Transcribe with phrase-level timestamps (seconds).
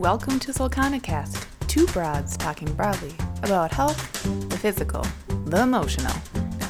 [0.00, 3.12] welcome to Solcanicast, two broads talking broadly
[3.42, 5.04] about health, the physical,
[5.44, 6.14] the emotional,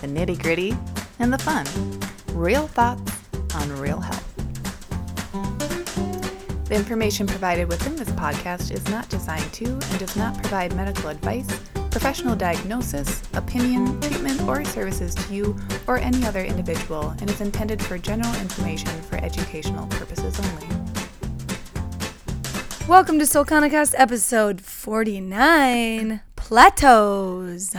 [0.01, 0.77] the nitty gritty,
[1.21, 1.65] and the fun.
[2.37, 3.13] Real thoughts
[3.55, 4.27] on real health.
[6.65, 11.09] The information provided within this podcast is not designed to and does not provide medical
[11.09, 11.47] advice,
[11.93, 15.57] professional diagnosis, opinion, treatment, or services to you
[15.87, 20.80] or any other individual and is intended for general information for educational purposes only.
[22.91, 27.77] Welcome to Solcanicast episode 49 Plateaus.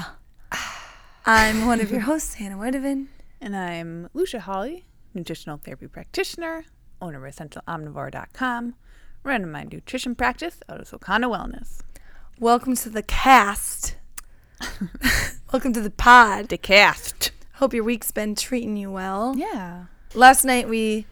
[1.25, 3.07] I'm one of your hosts, Hannah Wydeven.
[3.41, 6.63] And I'm Lucia Hawley, nutritional therapy practitioner,
[7.01, 8.75] owner of EssentialOmnivore.com,
[9.23, 11.81] running my nutrition practice out of Solcana Wellness.
[12.39, 13.97] Welcome to the cast.
[15.51, 16.47] Welcome to the pod.
[16.47, 17.31] The cast.
[17.55, 19.35] Hope your week's been treating you well.
[19.35, 19.87] Yeah.
[20.13, 21.05] Last night we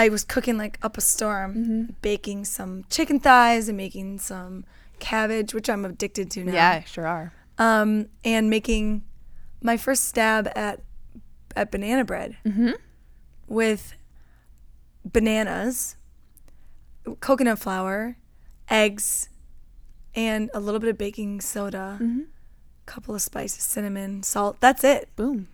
[0.00, 4.64] I was cooking like up a storm, baking some chicken thighs and making some
[4.98, 6.52] cabbage, which I'm addicted to now.
[6.52, 7.32] Yeah, sure are.
[7.58, 9.02] Um, and making
[9.62, 10.80] my first stab at
[11.56, 12.70] at banana bread Mm-hmm.
[13.48, 13.94] with
[15.04, 15.96] bananas,
[17.20, 18.16] coconut flour,
[18.68, 19.28] eggs,
[20.14, 22.20] and a little bit of baking soda, Mm-hmm.
[22.20, 24.56] a couple of spices, cinnamon, salt.
[24.60, 25.08] That's it.
[25.16, 25.48] Boom.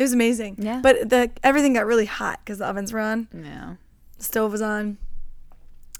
[0.00, 0.56] It was amazing.
[0.58, 0.80] Yeah.
[0.82, 3.74] But the everything got really hot because the ovens were on, Yeah.
[4.16, 4.96] the stove was on.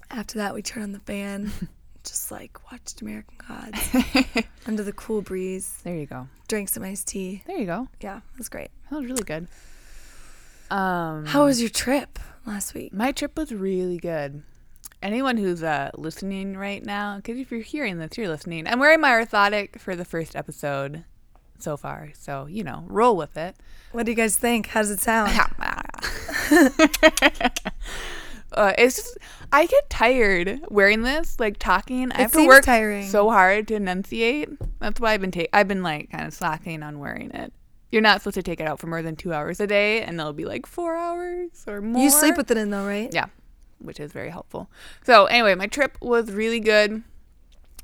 [0.09, 1.51] After that, we turned on the fan,
[2.03, 3.95] just like watched American Gods
[4.67, 5.79] under the cool breeze.
[5.83, 6.27] There you go.
[6.47, 7.43] Drank some iced tea.
[7.45, 7.87] There you go.
[8.01, 8.71] Yeah, it was great.
[8.89, 9.47] That was really good.
[10.71, 12.93] Um, How was your trip last week?
[12.93, 14.41] my trip was really good.
[15.03, 18.67] Anyone who's uh, listening right now, because if you're hearing this, you're listening.
[18.67, 21.03] I'm wearing my orthotic for the first episode
[21.61, 23.55] so far, so you know, roll with it.
[23.91, 24.67] What do you guys think?
[24.67, 25.31] How does it sound?
[28.53, 29.17] uh, it's just
[29.51, 32.11] I get tired wearing this, like talking.
[32.11, 33.07] I It have to work tiring.
[33.07, 34.49] so hard to enunciate.
[34.79, 37.53] That's why I've been ta- I've been like kind of slacking on wearing it.
[37.91, 40.19] You're not supposed to take it out for more than two hours a day, and
[40.19, 42.01] it'll be like four hours or more.
[42.01, 43.09] You sleep with it in though, right?
[43.13, 43.25] Yeah,
[43.79, 44.69] which is very helpful.
[45.03, 47.03] So anyway, my trip was really good.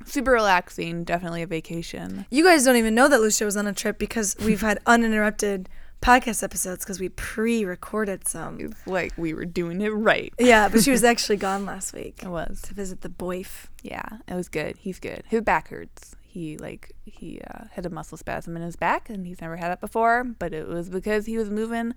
[0.05, 1.03] Super relaxing.
[1.03, 2.25] Definitely a vacation.
[2.29, 5.69] You guys don't even know that Lucia was on a trip because we've had uninterrupted
[6.01, 8.73] podcast episodes because we pre-recorded some.
[8.85, 10.33] Like we were doing it right.
[10.39, 12.61] Yeah, but she was actually gone last week It was.
[12.63, 13.65] to visit the boyf.
[13.83, 14.77] Yeah, it was good.
[14.77, 15.23] He's good.
[15.27, 16.15] His back hurts.
[16.21, 19.71] He like he uh, had a muscle spasm in his back, and he's never had
[19.71, 20.23] it before.
[20.23, 21.93] But it was because he was moving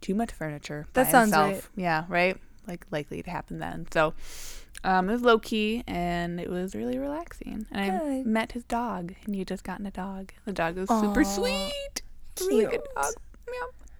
[0.00, 0.86] too much furniture.
[0.92, 1.70] That sounds himself.
[1.74, 2.36] Yeah, right.
[2.66, 3.86] Like likely to happen then.
[3.90, 4.12] So
[4.84, 7.66] um, it was low key, and it was really relaxing.
[7.72, 10.32] And I met his dog, and he had just gotten a dog.
[10.44, 12.02] The dog was super Aw, sweet.
[12.40, 13.12] Really good dog.
[13.46, 13.52] Yeah.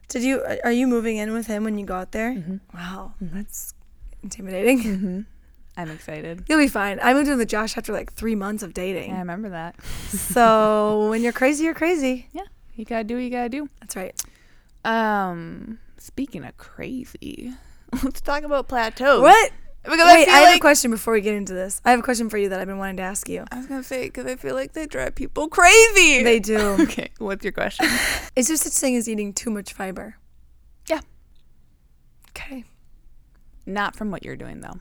[0.09, 0.43] Did you?
[0.65, 2.61] Are you moving in with him when you go out there?
[2.73, 3.75] Wow, that's
[4.23, 4.83] intimidating.
[4.83, 5.21] Mm-hmm.
[5.77, 6.45] I'm excited.
[6.49, 6.99] You'll be fine.
[7.01, 9.11] I moved in with Josh after like three months of dating.
[9.11, 9.77] Yeah, I remember that.
[10.09, 12.29] So when you're crazy, you're crazy.
[12.33, 12.43] Yeah,
[12.75, 13.69] you gotta do what you gotta do.
[13.81, 14.21] That's right.
[14.85, 17.53] Um, speaking of crazy,
[18.03, 19.21] let's talk about plateaus.
[19.21, 19.53] What?
[19.85, 21.81] Because I Wait, feel I have a question before we get into this.
[21.85, 23.45] I have a question for you that I've been wanting to ask you.
[23.51, 26.23] I was gonna say because I feel like they drive people crazy.
[26.23, 26.59] They do.
[26.81, 27.87] Okay, what's your question?
[28.37, 30.17] Is there such thing as eating too much fiber?
[30.89, 31.01] Yeah.
[32.31, 32.65] Okay.
[33.67, 34.79] Not from what you're doing though.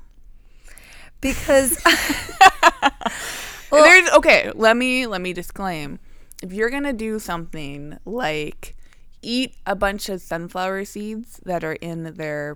[1.22, 1.81] Because
[3.72, 4.52] Well- There's okay.
[4.56, 6.00] Let me let me disclaim.
[6.44, 8.75] If you're gonna do something like
[9.22, 12.56] eat a bunch of sunflower seeds that are in their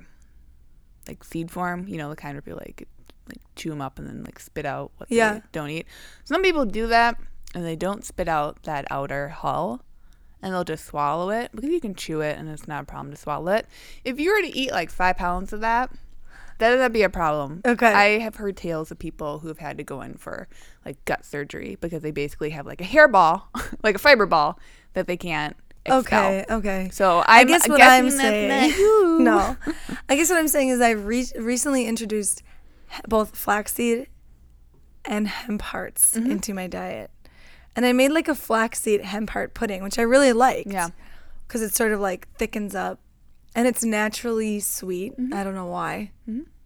[1.08, 2.88] like seed form, you know, the kind where you like
[3.28, 5.36] like chew them up and then like spit out what Yeah.
[5.36, 5.88] they don't eat.
[6.24, 7.18] Some people do that
[7.56, 9.82] and they don't spit out that outer hull
[10.42, 13.12] and they'll just swallow it because you can chew it and it's not a problem
[13.12, 13.68] to swallow it.
[14.04, 15.92] If you were to eat like five pounds of that,
[16.58, 17.62] then that would be a problem.
[17.66, 17.92] Okay.
[17.92, 20.48] I have heard tales of people who have had to go in for
[20.86, 23.44] like gut surgery because they basically have like a hairball,
[23.84, 24.60] like a fiber ball
[24.94, 25.56] that they can't
[25.86, 26.00] expel.
[26.00, 26.90] okay, okay.
[26.92, 28.74] So I I'm guess what I'm saying.
[29.24, 29.56] no,
[30.10, 32.44] I guess what I'm saying is I've re- recently introduced
[33.08, 34.08] both flaxseed
[35.06, 36.32] and hemp hearts Mm-hmm.
[36.32, 37.10] into my diet,
[37.76, 40.72] and I made like a flaxseed hemp heart pudding, which I really liked.
[40.72, 40.90] Yeah.
[41.48, 43.00] because it sort of like thickens up,
[43.56, 45.14] and it's naturally sweet.
[45.18, 45.34] Mm-hmm.
[45.34, 46.12] I don't know why,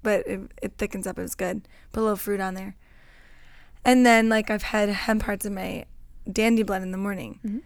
[0.03, 1.17] but it, it thickens up.
[1.17, 1.67] It was good.
[1.93, 2.75] Put a little fruit on there,
[3.85, 5.85] and then like I've had hemp hearts in my
[6.31, 7.57] dandy blend in the morning, Mm-hmm.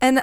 [0.00, 0.22] and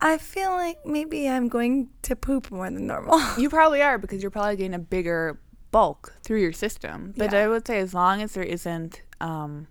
[0.00, 3.18] I feel like maybe I'm going to poop more than normal.
[3.38, 5.40] You probably are because you're probably getting a bigger
[5.70, 7.14] bulk through your system.
[7.16, 7.44] But Yeah.
[7.44, 9.66] I would say as long as there isn't um,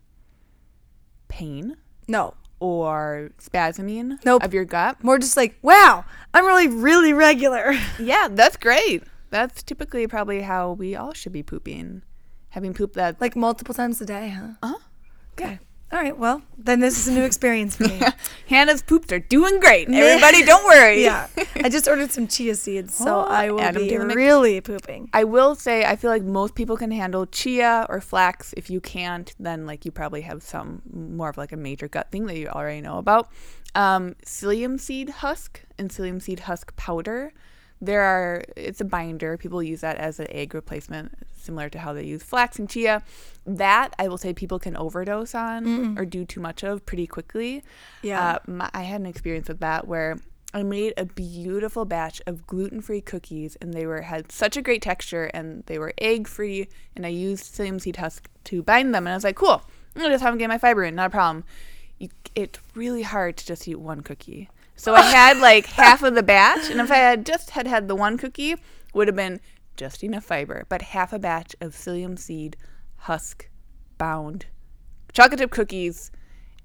[1.28, 1.78] pain
[2.08, 4.44] no, or spasming Nope.
[4.44, 7.74] of your gut, more just like wow, I'm really really regular.
[8.00, 9.04] yeah, that's great.
[9.32, 12.04] That's typically probably how we all should be pooping.
[12.50, 14.48] having poop that Like multiple times a day, huh?
[14.64, 14.78] Uh-huh.
[15.34, 15.60] Okay.
[15.92, 16.18] All right.
[16.18, 18.02] Well, then this is a new experience for me.
[18.50, 19.88] Hannah's poops are doing great.
[19.92, 21.04] Everybody, don't worry.
[21.04, 21.28] yeah.
[21.56, 25.10] I just ordered some chia seeds, so Oh, I will add 'em be really pooping.
[25.14, 28.54] I will say I feel like most people can handle chia or flax.
[28.58, 32.12] If you can't, then like you probably have some more of like a major gut
[32.12, 33.30] thing that you already know about.
[33.76, 37.32] Um, psyllium seed husk and psyllium seed husk powder.
[37.82, 39.38] There are it's a binder.
[39.38, 43.04] People use that as an egg replacement, similar to how they use flax and chia.
[43.46, 47.64] That I will say people can overdose on or do too much of pretty quickly.
[48.02, 48.36] Yeah.
[48.36, 50.18] Uh, my, I had an experience with that where
[50.54, 54.82] I made a beautiful batch of gluten-free cookies, and they were had such a great
[54.82, 59.12] texture, and they were egg-free, and I used psyllium seed husk to bind them, and
[59.12, 59.62] I was like, cool,
[59.96, 61.44] I'm gonna just have them get my fiber in, not a problem.
[62.00, 66.16] You, it's really hard to just eat one cookie, so I had like half of
[66.16, 68.56] the batch, and if I had just had had the one cookie,
[68.94, 69.40] would have been
[69.78, 72.56] just enough fiber, but half a batch of psyllium seed
[72.98, 73.50] husk
[73.98, 74.46] bound
[75.14, 76.12] chocolate chip cookies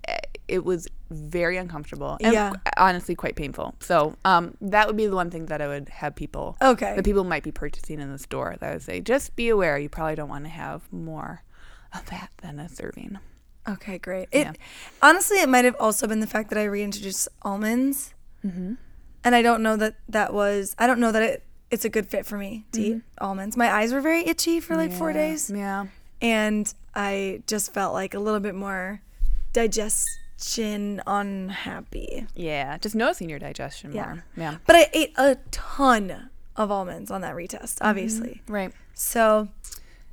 [0.08, 0.16] eh,
[0.48, 2.52] it was very uncomfortable and Yeah.
[2.76, 6.16] honestly quite painful so um, that would be the one thing that i would have
[6.16, 6.96] people Okay.
[6.96, 9.78] that people might be purchasing in the store that i would say just be aware
[9.78, 11.42] you probably don't want to have more
[11.94, 13.18] of that than a serving
[13.68, 14.28] Okay, great.
[14.32, 14.52] It Yeah.
[15.02, 18.14] honestly, it might have also been the fact that I reintroduced almonds,
[18.44, 18.74] Mm-hmm.
[19.24, 20.74] and I don't know that that was.
[20.78, 23.56] I don't know that it it's a good fit for me to eat almonds.
[23.56, 25.18] My eyes were very itchy for like four Mm-hmm.
[25.18, 25.86] Days, yeah
[26.22, 29.00] and I just felt like a little bit more
[29.52, 32.26] digestion unhappy.
[32.34, 34.04] yeah just noticing your digestion Yeah.
[34.06, 38.42] more yeah But I ate a ton of almonds on that retest, obviously.
[38.48, 39.48] right So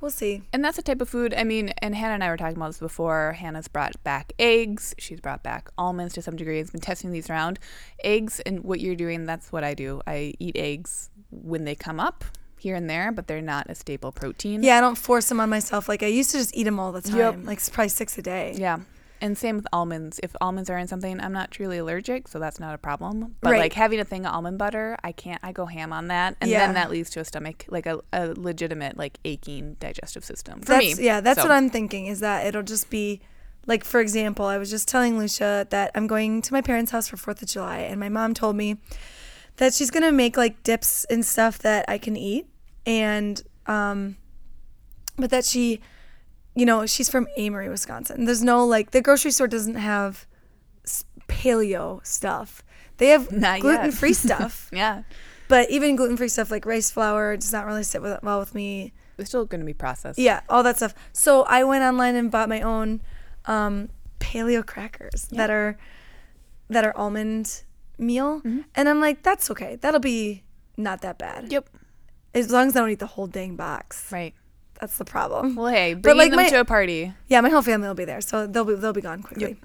[0.00, 0.42] we'll see.
[0.52, 1.34] And that's the type of food.
[1.34, 3.32] I mean, and Hannah and I were talking about this before.
[3.32, 4.94] Hannah's brought back eggs.
[4.98, 6.58] She's brought back almonds to some degree.
[6.58, 7.58] Has been testing these around.
[8.04, 9.26] Eggs and what you're doing.
[9.26, 10.00] That's what I do.
[10.06, 12.24] I eat eggs when they come up
[12.58, 14.62] here and there, but they're not a staple protein.
[14.62, 15.88] Yeah, I don't force them on myself.
[15.88, 17.36] Like I used to just eat them all the time, Yep.
[17.44, 18.54] like s- probably six a day.
[18.56, 18.80] Yeah.
[19.20, 20.20] And same with almonds.
[20.22, 23.34] If almonds are in something, I'm not truly allergic, so that's not a problem.
[23.40, 23.58] But Right.
[23.60, 25.40] like having a thing of almond butter, I can't.
[25.42, 26.66] I go ham on that, and Yeah.
[26.66, 30.66] then that leads to a stomach, like a, a legitimate, like aching digestive system for
[30.74, 31.04] that's, me.
[31.04, 32.06] Yeah, that's So- what I'm thinking.
[32.06, 33.20] Is that it'll just be
[33.66, 37.08] like, for example, I was just telling Lucia that I'm going to my parents' house
[37.08, 38.76] for Fourth of July, and my mom told me
[39.56, 42.46] that she's gonna make like dips and stuff that I can eat,
[42.86, 44.16] and um,
[45.16, 45.80] but that she,
[46.58, 48.24] you know, she's from Amery, Wisconsin.
[48.24, 50.26] There's no like the grocery store doesn't have
[51.28, 52.62] paleo stuff.
[52.98, 53.60] They have Not yet.
[53.62, 55.02] gluten free stuff, Yeah,
[55.48, 58.54] but even gluten free stuff like rice flour does not really sit with, well with
[58.54, 58.92] me.
[59.18, 60.18] it's still going to be processed.
[60.18, 60.94] Yeah, all that stuff.
[61.12, 63.00] So I went online and bought my own
[63.46, 63.88] um,
[64.20, 65.78] paleo crackers that are
[66.70, 67.62] that are almond
[67.98, 68.42] meal,
[68.74, 69.76] and I'm like, that's okay.
[69.76, 70.42] That'll be
[70.76, 71.50] not that bad.
[71.52, 71.68] Yep.
[72.34, 74.12] As long as I don't eat the whole dang box.
[74.12, 74.34] Right.
[74.80, 75.56] That's the problem.
[75.56, 77.12] Well, hey, bringing like, them my- to a party.
[77.28, 79.60] Yeah, my whole family will be there, so they'll be they'll be gone quickly.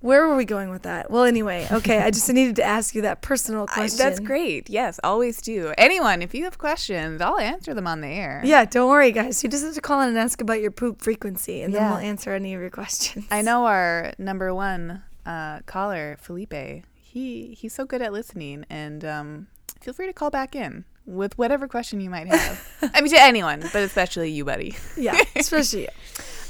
[0.00, 1.10] Where were we going with that?
[1.10, 1.98] Well, anyway, okay.
[1.98, 3.98] I just needed to ask you that personal I- question.
[3.98, 4.70] that's great.
[4.70, 5.74] Yes, always do.
[5.76, 8.40] Anyone, if you have questions, I'll answer them on the air.
[8.44, 9.42] Yeah, don't worry, guys.
[9.42, 11.98] You just have to call in and ask about your poop frequency, and then we'll
[11.98, 13.26] answer any of your questions.
[13.30, 16.84] I know our number one uh, caller, Felipe.
[16.94, 19.46] He he's so good at listening, and um,
[19.80, 22.68] feel free to call back in with whatever question you might have.
[22.94, 24.76] I mean, to anyone, but especially you, buddy.
[24.96, 25.88] Yeah, especially you.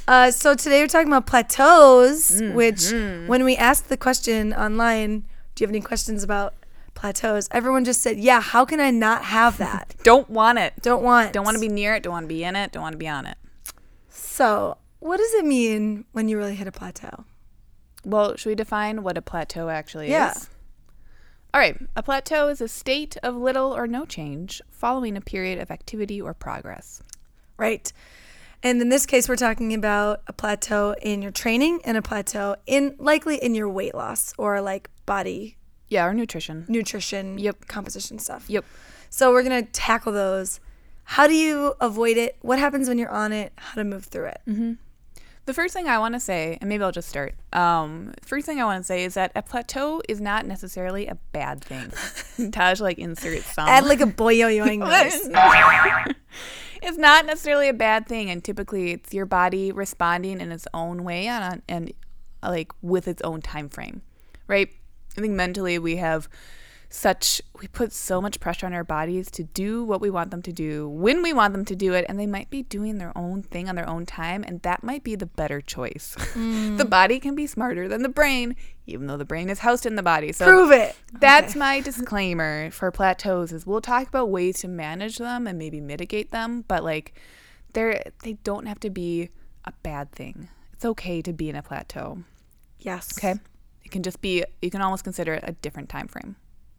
[0.07, 2.55] Uh, so today we're talking about plateaus, Mm-hmm.
[2.57, 2.91] which
[3.29, 5.21] when we asked the question online,
[5.55, 6.55] do you have any questions about
[6.95, 7.49] plateaus?
[7.53, 9.95] Everyone just said, yeah, how can I not have that?
[10.05, 10.73] Don't want it.
[10.83, 11.33] Don't want.
[11.33, 12.03] Don't want to be near it.
[12.03, 12.73] Don't want to be in it.
[12.73, 13.37] Don't want to be on it.
[14.09, 17.25] So, what does it mean when you really hit a plateau?
[18.05, 20.33] Well, should we define what a plateau actually Yeah.
[20.33, 20.49] is?
[21.55, 21.77] All right.
[21.97, 26.21] A plateau is a state of little or no change following a period of activity
[26.21, 27.03] or progress.
[27.57, 27.91] Right.
[28.63, 32.57] And in this case, we're talking about a plateau in your training and a plateau
[32.67, 35.57] in likely in your weight loss or like body
[35.89, 36.67] Yeah, or nutrition.
[36.69, 37.67] nutrition, Yep.
[37.67, 38.45] composition stuff.
[38.49, 38.65] Yep.
[39.11, 40.61] So we're gonna tackle those.
[41.05, 42.37] How do you avoid it?
[42.43, 43.53] What happens when you're on it?
[43.57, 44.41] How to move through it?
[44.47, 44.73] Mm-hmm.
[45.49, 47.35] The first thing I want to say, and maybe I'll just start.
[47.55, 51.15] Um, first thing I want to say is that a plateau is not necessarily a
[51.33, 52.51] bad thing.
[52.53, 53.67] Taj like insert some.
[53.67, 56.15] Add like a boyoyoing noise.
[56.83, 61.03] it's not necessarily a bad thing, and typically it's your body responding in its own
[61.03, 61.95] way and and
[62.43, 64.03] like with its own time frame,
[64.49, 64.69] right?
[65.17, 66.29] I think mentally we have
[66.91, 70.41] such we put so much pressure on our bodies to do what we want them
[70.41, 73.17] to do when we want them to do it and they might be doing their
[73.17, 76.91] own thing on their own time and that might be the better choice the mm.
[76.91, 80.03] body can be smarter than the brain even though the brain is housed in the
[80.03, 80.97] body so Prove it.
[81.21, 85.81] that's my disclaimer for plateaus is we'll talk about ways to manage them and maybe
[85.81, 87.15] mitigate them, but like
[87.73, 89.31] they're they don't have to be
[89.65, 90.49] a bad thing.
[90.73, 92.25] It's okay to be in a plateau.
[92.79, 93.19] Yes.
[93.19, 93.35] Okay.
[93.85, 96.37] It can just be you can almost consider it a different time frame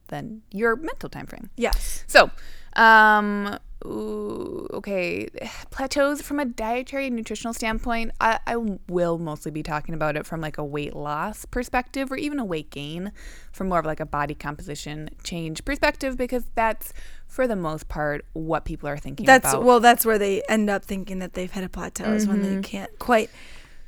[0.10, 1.50] than your mental time frame.
[1.56, 2.04] Yes.
[2.08, 2.30] So,
[2.76, 5.28] um, ooh, okay,
[5.72, 10.26] plateaus from a dietary and nutritional standpoint, I, I will mostly be talking about it
[10.26, 13.12] from like a weight loss perspective or even a weight gain
[13.52, 16.94] from more of like a body composition change perspective because that's
[17.28, 19.64] for the most part what people are thinking That's about.
[19.64, 22.56] well, that's where they end up thinking that they've hit a plateau is when Mm-hmm.
[22.56, 23.30] they can't quite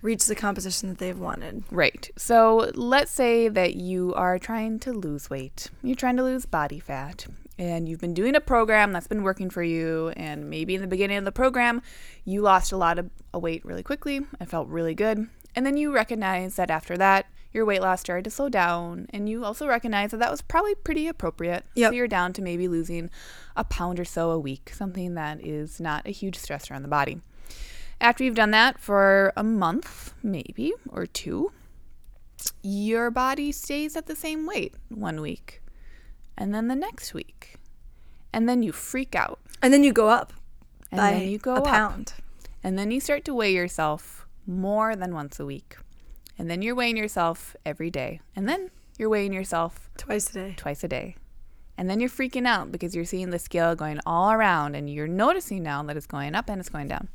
[0.01, 1.63] reach the composition that they've wanted.
[1.71, 2.09] Right.
[2.17, 5.69] So let's say that you are trying to lose weight.
[5.83, 7.27] You're trying to lose body fat.
[7.57, 10.09] And you've been doing a program that's been working for you.
[10.17, 11.81] And maybe in the beginning of the program,
[12.25, 14.21] you lost a lot of weight really quickly.
[14.39, 15.27] It felt really good.
[15.55, 19.07] And then you recognize that after that, your weight loss started to slow down.
[19.11, 21.65] And you also recognize that that was probably pretty appropriate.
[21.75, 21.91] Yep.
[21.91, 23.09] So you're down to maybe losing
[23.55, 26.87] a pound or so a week, something that is not a huge stressor on the
[26.87, 27.19] body.
[28.01, 31.51] After you've done that for a month, maybe, or two,
[32.63, 35.61] your body stays at the same weight one week,
[36.35, 37.55] and then the next week,
[38.33, 40.33] and then you freak out, And then you go up
[40.91, 42.13] and by then you go a up, pound.
[42.63, 45.77] and then you start to weigh yourself more than once a week,
[46.39, 50.53] and then you're weighing yourself every day, and then you're weighing yourself Twice a day.
[50.57, 51.15] twice a day.
[51.77, 55.07] And then you're freaking out because you're seeing the scale going all around and you're
[55.07, 57.07] noticing now that it's going up and it's going down.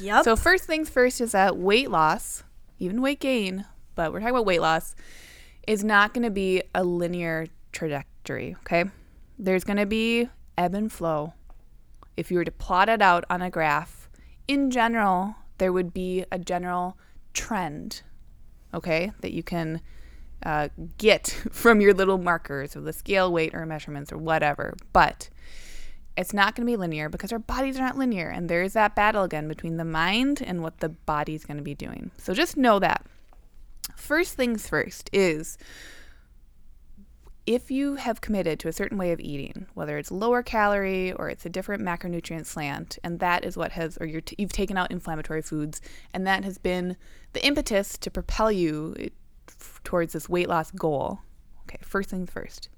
[0.00, 0.24] Yep.
[0.24, 2.42] So first things first is that weight loss,
[2.78, 4.94] even weight gain, but we're talking about weight loss,
[5.66, 8.84] is not going to be a linear trajectory, okay?
[9.38, 11.34] There's going to be ebb and flow.
[12.16, 14.08] If you were to plot it out on a graph,
[14.48, 16.98] in general, there would be a general
[17.32, 18.02] trend,
[18.74, 19.80] okay, that you can
[20.44, 24.74] uh, get from your little markers of the scale, weight, or measurements, or whatever.
[24.92, 25.30] But
[26.16, 28.28] it's not going to be linear because our bodies are not linear.
[28.28, 31.62] And there is that battle again between the mind and what the body's going to
[31.62, 32.10] be doing.
[32.18, 33.06] So just know that.
[33.96, 35.58] First things first is
[37.46, 41.28] if you have committed to a certain way of eating, whether it's lower calorie or
[41.28, 44.76] it's a different macronutrient slant, and that is what has, or you're t- you've taken
[44.76, 45.80] out inflammatory foods,
[46.14, 46.96] and that has been
[47.32, 49.08] the impetus to propel you eh,
[49.48, 51.20] f- towards this weight loss goal.
[51.62, 52.68] Okay, first things first.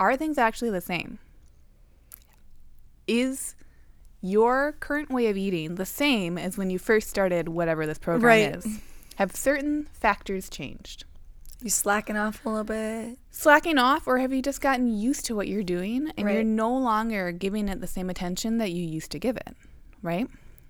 [0.00, 1.18] Are things actually the same?
[3.10, 3.54] Is
[4.20, 8.24] your current way of eating the same as when you first started whatever this program
[8.26, 8.56] Right.
[8.56, 8.78] is?
[9.16, 11.04] Have certain factors changed?
[11.62, 13.18] you slacking off a little bit.
[13.30, 16.74] slacking off or have you just gotten used to what you're doing and you're no
[16.74, 19.54] longer giving it the same attention that you used to give it
[20.02, 20.26] right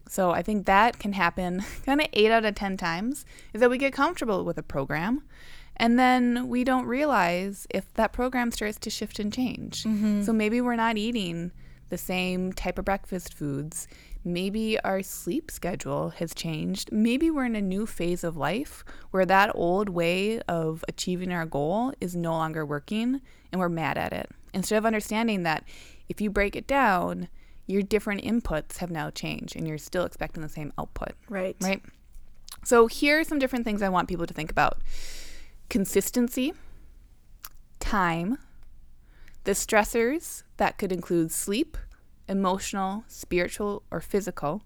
[0.08, 3.70] so i think that can happen kind of 8 out of 10 times is that
[3.70, 5.22] we get comfortable with a program
[5.76, 10.22] and then we don't realize if that program starts to shift and change mm-hmm.
[10.24, 11.52] so maybe we're not eating
[11.90, 13.86] the same type of breakfast foods
[14.24, 16.92] maybe our sleep schedule has changed.
[16.92, 21.46] Maybe we're in a new phase of life where that old way of achieving our
[21.46, 24.30] goal is no longer working and we're mad at it.
[24.52, 25.64] Instead of understanding that
[26.10, 27.28] if you break it down,
[27.66, 31.56] your different inputs have now changed and you're still expecting the same output, Right.
[31.62, 31.82] right?
[32.62, 34.82] So here are some different things I want people to think about
[35.70, 36.52] consistency,
[37.78, 38.36] time,
[39.50, 41.76] the stressors that could include sleep,
[42.28, 44.62] emotional, spiritual, or physical,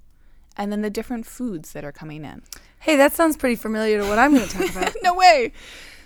[0.58, 2.42] and then the different foods that are coming in.
[2.80, 4.94] Hey, that sounds pretty familiar to what I'm going to talk about.
[5.02, 5.54] no way.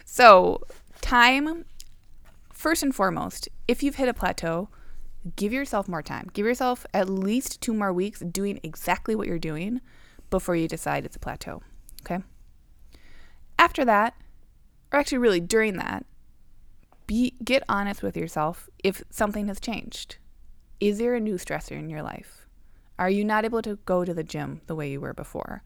[0.04, 0.62] So,
[1.00, 1.64] time,
[2.52, 4.68] first and foremost, if you've hit a plateau,
[5.34, 6.30] give yourself more time.
[6.32, 9.80] Give yourself at least two more weeks doing exactly what you're doing
[10.30, 11.62] before you decide it's a plateau.
[12.02, 12.22] Okay?
[13.58, 14.14] After that,
[14.92, 16.06] or actually, really during that,
[17.08, 20.18] be get honest with yourself if something has changed.
[20.78, 22.46] Is there a new stressor in your life?
[23.00, 25.64] Are you not able to go to the gym the way you were before?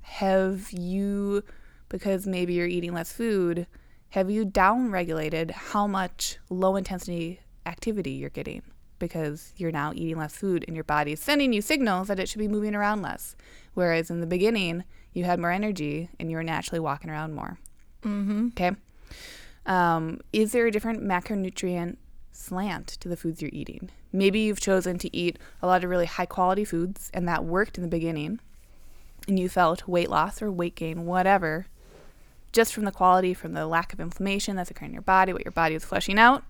[0.00, 1.42] Have you,
[1.90, 3.66] because maybe you're eating less food,
[4.10, 8.62] have you down regulated how much low intensity activity you're getting?
[8.98, 12.28] Because you're now eating less food and your body is sending you signals that it
[12.28, 13.34] should be moving around less.
[13.74, 17.58] Whereas in the beginning, you had more energy and you were naturally walking around more.
[18.02, 18.48] Mm-hmm.
[18.48, 18.72] Okay.
[19.66, 21.96] Um, is there a different macronutrient
[22.32, 23.90] slant to the foods you're eating?
[24.12, 27.76] Maybe you've chosen to eat a lot of really high quality foods and that worked
[27.76, 28.40] in the beginning
[29.26, 31.66] and you felt weight loss or weight gain, whatever,
[32.52, 35.44] just from the quality, from the lack of inflammation that's occurring in your body, what
[35.44, 36.44] your body is flushing out.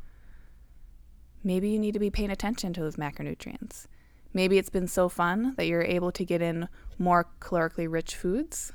[1.42, 3.86] Maybe you need to be paying attention to those macronutrients.
[4.34, 6.68] Maybe it's been so fun that you're able to get in
[6.98, 8.72] more calorically rich foods.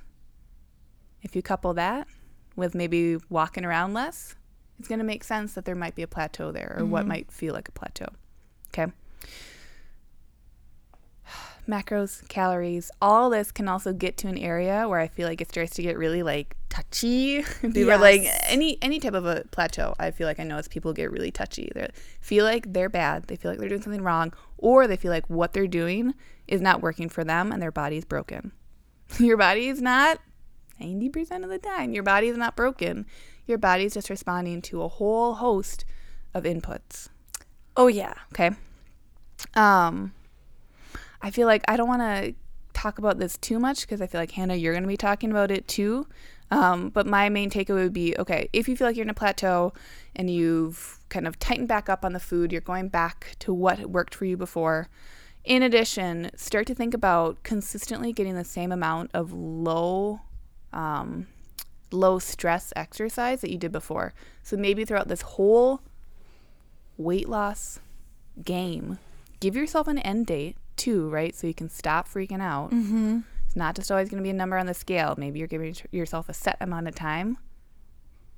[1.21, 2.07] If you couple that
[2.55, 4.35] with maybe walking around less,
[4.79, 7.09] it's going to make sense that there might be a plateau there or what mm-hmm.
[7.09, 8.07] might feel like a plateau.
[8.69, 8.91] Okay.
[11.69, 15.49] macros, calories, all this can also get to an area where I feel like it
[15.49, 17.43] starts to get really like touchy.
[17.61, 19.93] people are like any any type of a plateau.
[19.99, 21.71] I feel like I notice people get really touchy.
[21.75, 21.89] They
[22.19, 23.25] feel like they're bad.
[23.25, 26.15] They feel like they're doing something wrong, or they feel like what they're doing
[26.47, 28.51] is not working for them and their body's broken.
[29.19, 30.19] Your body is not
[30.81, 31.93] 90% of the time.
[31.93, 33.05] Your body is not broken.
[33.47, 35.85] Your body is just responding to a whole host
[36.33, 37.09] of inputs.
[37.75, 38.13] Oh yeah.
[38.33, 38.51] Okay.
[39.55, 40.13] Um,
[41.21, 42.33] I feel like I don't want to
[42.73, 45.31] talk about this too much because I feel like Hannah, you're going to be talking
[45.31, 46.07] about it too.
[46.49, 49.13] Um, but my main takeaway would be okay, if you feel like you're in a
[49.13, 49.73] plateau
[50.15, 53.89] and you've kind of tightened back up on the food, you're going back to what
[53.89, 54.89] worked for you before.
[55.45, 60.21] In addition, start to think about consistently getting the same amount of low,
[60.73, 61.27] um,
[61.91, 64.13] low stress exercise that you did before.
[64.43, 65.81] So maybe throughout this whole
[66.97, 67.79] weight loss
[68.43, 68.99] game,
[69.39, 71.35] give yourself an end date too, right?
[71.35, 72.71] So you can stop freaking out.
[72.71, 73.19] Mm-hmm.
[73.45, 75.15] It's not just always going to be a number on the scale.
[75.17, 77.37] Maybe you're giving yourself a set amount of time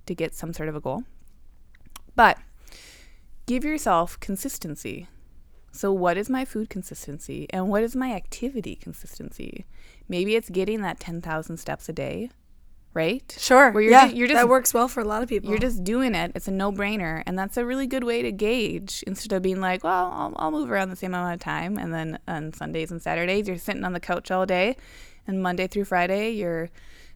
[0.07, 1.03] to get some sort of a goal.
[2.15, 2.39] But
[3.45, 5.07] give yourself consistency.
[5.75, 9.65] So, what is my food consistency and what is my activity consistency?
[10.07, 12.29] Maybe it's getting that 10,000 steps a day,
[12.93, 13.35] right?
[13.39, 13.71] Sure.
[13.71, 15.49] Where you're yeah, ju- you're just- that works well for a lot of people.
[15.49, 16.31] You're just doing it.
[16.35, 17.23] It's a no brainer.
[17.25, 20.51] And that's a really good way to gauge instead of being like, well, I'll, I'll
[20.51, 21.79] move around the same amount of time.
[21.79, 24.77] And then on Sundays and Saturdays, you're sitting on the couch all day.
[25.25, 26.69] And Monday through Friday, you're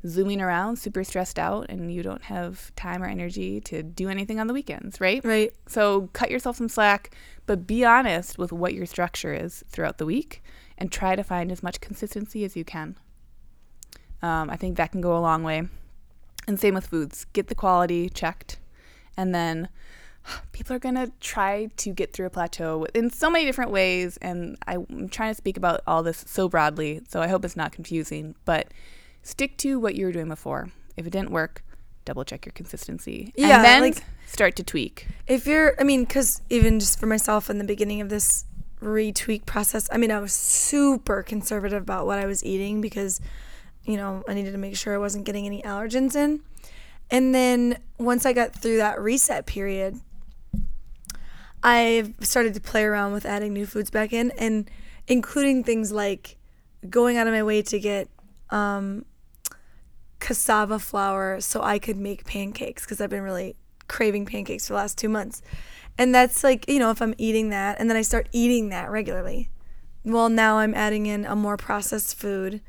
[0.06, 4.39] zooming around, super stressed out, and you don't have time or energy to do anything
[4.39, 5.24] on the weekends, right?
[5.24, 5.54] right.
[5.68, 10.06] So cut yourself some slack, but be honest with what your structure is throughout the
[10.06, 10.44] week
[10.77, 12.96] and try to find as much consistency as you can.
[14.22, 15.63] Um, I think that can go a long way.
[16.48, 17.25] And same with foods.
[17.34, 18.60] Get the quality checked.
[19.16, 19.70] And then
[20.51, 24.18] people are going to try to get through a plateau in so many different ways.
[24.18, 27.01] And I'm trying to speak about all this so broadly.
[27.10, 28.36] So I hope it's not confusing.
[28.46, 28.72] But
[29.27, 30.70] stick to what you were doing before.
[30.96, 31.61] If it didn't work,
[32.05, 33.33] double check your consistency.
[33.35, 35.07] Yeah, And then like- start to tweak.
[35.27, 38.46] If you're, I mean, because even just for myself in the beginning of this
[38.81, 43.20] retweak process, I mean, I was super conservative about what I was eating because,
[43.83, 46.40] you know, I needed to make sure I wasn't getting any allergens in.
[47.11, 50.00] And then once I got through that reset period,
[51.63, 54.70] I started to play around with adding new foods back in and
[55.07, 56.37] including things like
[56.90, 58.07] going out of my way to get
[58.50, 59.05] um,
[60.20, 63.56] cassava flour so I could make pancakes because I've been really
[63.88, 65.42] craving pancakes for the last two months.
[65.98, 68.90] And that's like, you know, if I'm eating that and then I start eating that
[68.90, 69.50] regularly,
[70.03, 72.62] well, now I'm adding in a more processed food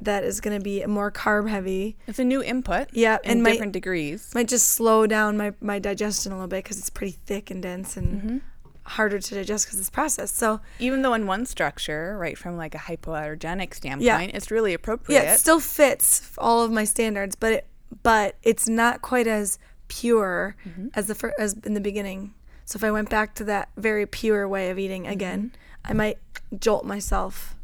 [0.00, 1.96] that is going to be more carb heavy.
[2.06, 2.88] It's a new input.
[2.92, 4.32] Yeah, in and my- different degrees.
[4.34, 7.62] Might just slow down my, my digestion a little bit because it's pretty thick and
[7.62, 8.38] dense and mm-hmm.
[8.88, 10.36] Harder to digest because it's processed.
[10.36, 15.22] So, Even though in one structure, right, from like a hypoallergenic standpoint, it's really appropriate.
[15.22, 17.66] yeah, it still fits all of my standards, but it,
[18.02, 20.88] but it's not quite as pure mm-hmm.
[20.94, 22.34] as the fir- as in the beginning.
[22.64, 25.12] So if I went back to that very pure way of eating mm-hmm.
[25.12, 25.52] again,
[25.84, 26.18] I might
[26.58, 27.54] jolt myself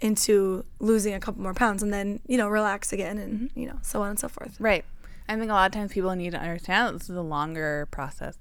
[0.00, 3.58] into losing a couple more pounds and then you know relax again and mm-hmm.
[3.58, 4.56] you know so on and so forth.
[4.58, 4.84] right.
[5.26, 7.88] I think a lot of times people need to understand that this is a longer
[7.90, 8.36] process.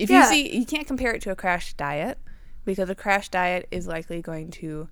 [0.00, 0.20] If Yeah.
[0.20, 2.18] you see, you can't compare it to a crash diet
[2.64, 4.88] because a crash diet is likely going to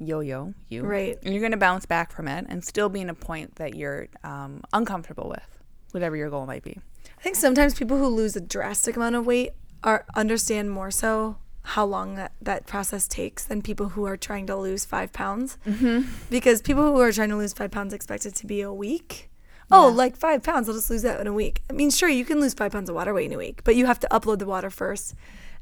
[0.00, 1.18] yo-yo you, Right.
[1.24, 3.74] And you're going to bounce back from it and still be in a point that
[3.74, 5.58] you're um, uncomfortable with,
[5.90, 6.78] whatever your goal might be.
[7.18, 9.50] I think sometimes people who lose a drastic amount of weight
[9.82, 14.46] are understand more so how long that, that process takes than people who are trying
[14.46, 15.58] to lose five pounds.
[15.66, 16.08] Mm-hmm.
[16.30, 19.27] Because people who are trying to lose five pounds expect it to be a week.
[19.70, 21.62] Oh, like five pounds, I'll just lose that in a week.
[21.68, 23.76] I mean, sure, you can lose five pounds of water weight in a week, but
[23.76, 25.14] you have to upload the water first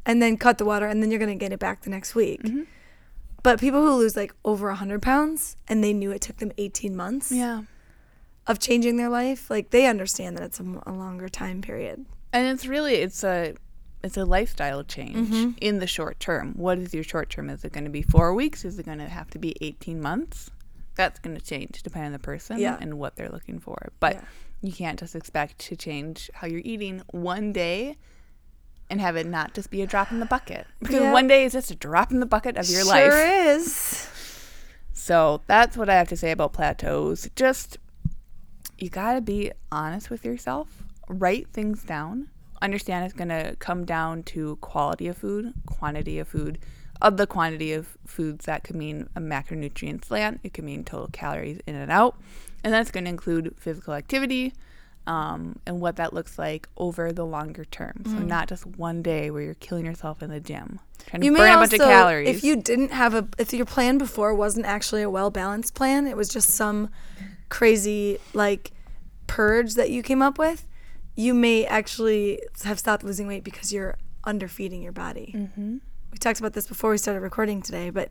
[0.04, 2.14] and then cut the water and then you're going to get it back the next
[2.14, 2.40] week.
[3.42, 6.96] But people who lose like over 100 pounds and they knew it took them 18
[6.96, 7.62] months Yeah.
[8.46, 12.06] of changing their life, like they understand that it's a longer time period.
[12.32, 13.54] And it's really it's a
[14.04, 15.50] it's a lifestyle change Mm-hmm.
[15.60, 16.52] in the short term.
[16.54, 17.50] What is your short term?
[17.50, 18.64] Is it going to be four weeks?
[18.64, 20.50] Is it going to have to be eighteen months?
[20.96, 22.76] That's going to change depending on the person Yeah.
[22.80, 23.92] and what they're looking for.
[24.00, 24.20] But Yeah.
[24.62, 27.96] you can't just expect to change how you're eating one day
[28.90, 31.12] and have it not just be a drop in the bucket because Yeah.
[31.12, 33.12] one day is just a drop in the bucket of your sure life.
[33.60, 34.08] is.
[34.92, 37.28] So that's what I have to say about plateaus.
[37.36, 37.78] Just
[38.78, 42.28] you got to be honest with yourself, write things down.
[42.62, 46.58] Understand it's going to come down to quality of food, quantity of food.
[47.02, 51.08] Of the quantity of foods, that could mean a macronutrient slant, it could mean total
[51.12, 52.16] calories in and out.
[52.64, 54.52] And that's going to include physical activity,
[55.06, 58.02] um, and what that looks like over the longer term.
[58.06, 61.32] So not just one day where you're killing yourself in the gym, trying to You
[61.32, 62.28] burn may a bunch of calories.
[62.28, 66.06] if you didn't have a, if your plan before wasn't actually a well balanced plan,
[66.08, 66.90] it was just some
[67.50, 68.72] crazy like
[69.28, 70.66] purge that you came up with,
[71.14, 75.32] you may actually have stopped losing weight because you're underfeeding your body.
[75.36, 75.76] Mm-hmm.
[76.16, 78.10] We talked about this before we started recording today, but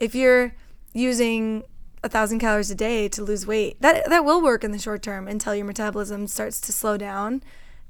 [0.00, 0.54] if you're
[0.94, 1.64] using
[2.02, 5.02] a thousand calories a day to lose weight, that that will work in the short
[5.02, 7.42] term until your metabolism starts to slow down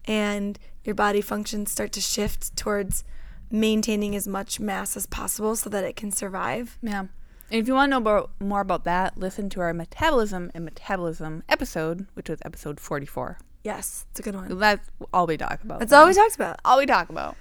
[0.05, 3.05] and your body functions start to shift towards
[3.49, 6.77] maintaining as much mass as possible so that it can survive.
[6.83, 7.05] yeah.
[7.49, 10.65] And if you want to know about, more about that, listen to our metabolism and
[10.65, 13.39] metabolism episode, which was episode 44.
[13.63, 14.59] Yes, it's a good one.
[14.59, 15.79] That's all we talk about.
[15.79, 16.59] That's all we talked about.
[16.65, 17.37] all we talk about.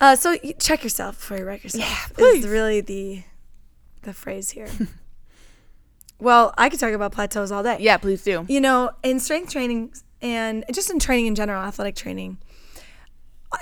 [0.00, 1.84] Uh, so you check yourself before you wreck yourself.
[1.84, 2.44] Yeah, please.
[2.44, 3.22] is really the
[4.02, 4.68] the phrase here.
[6.18, 7.78] well, I could talk about plateaus all day.
[7.80, 8.44] Yeah, please do.
[8.48, 12.38] You know, in strength training and just in training in general, athletic training,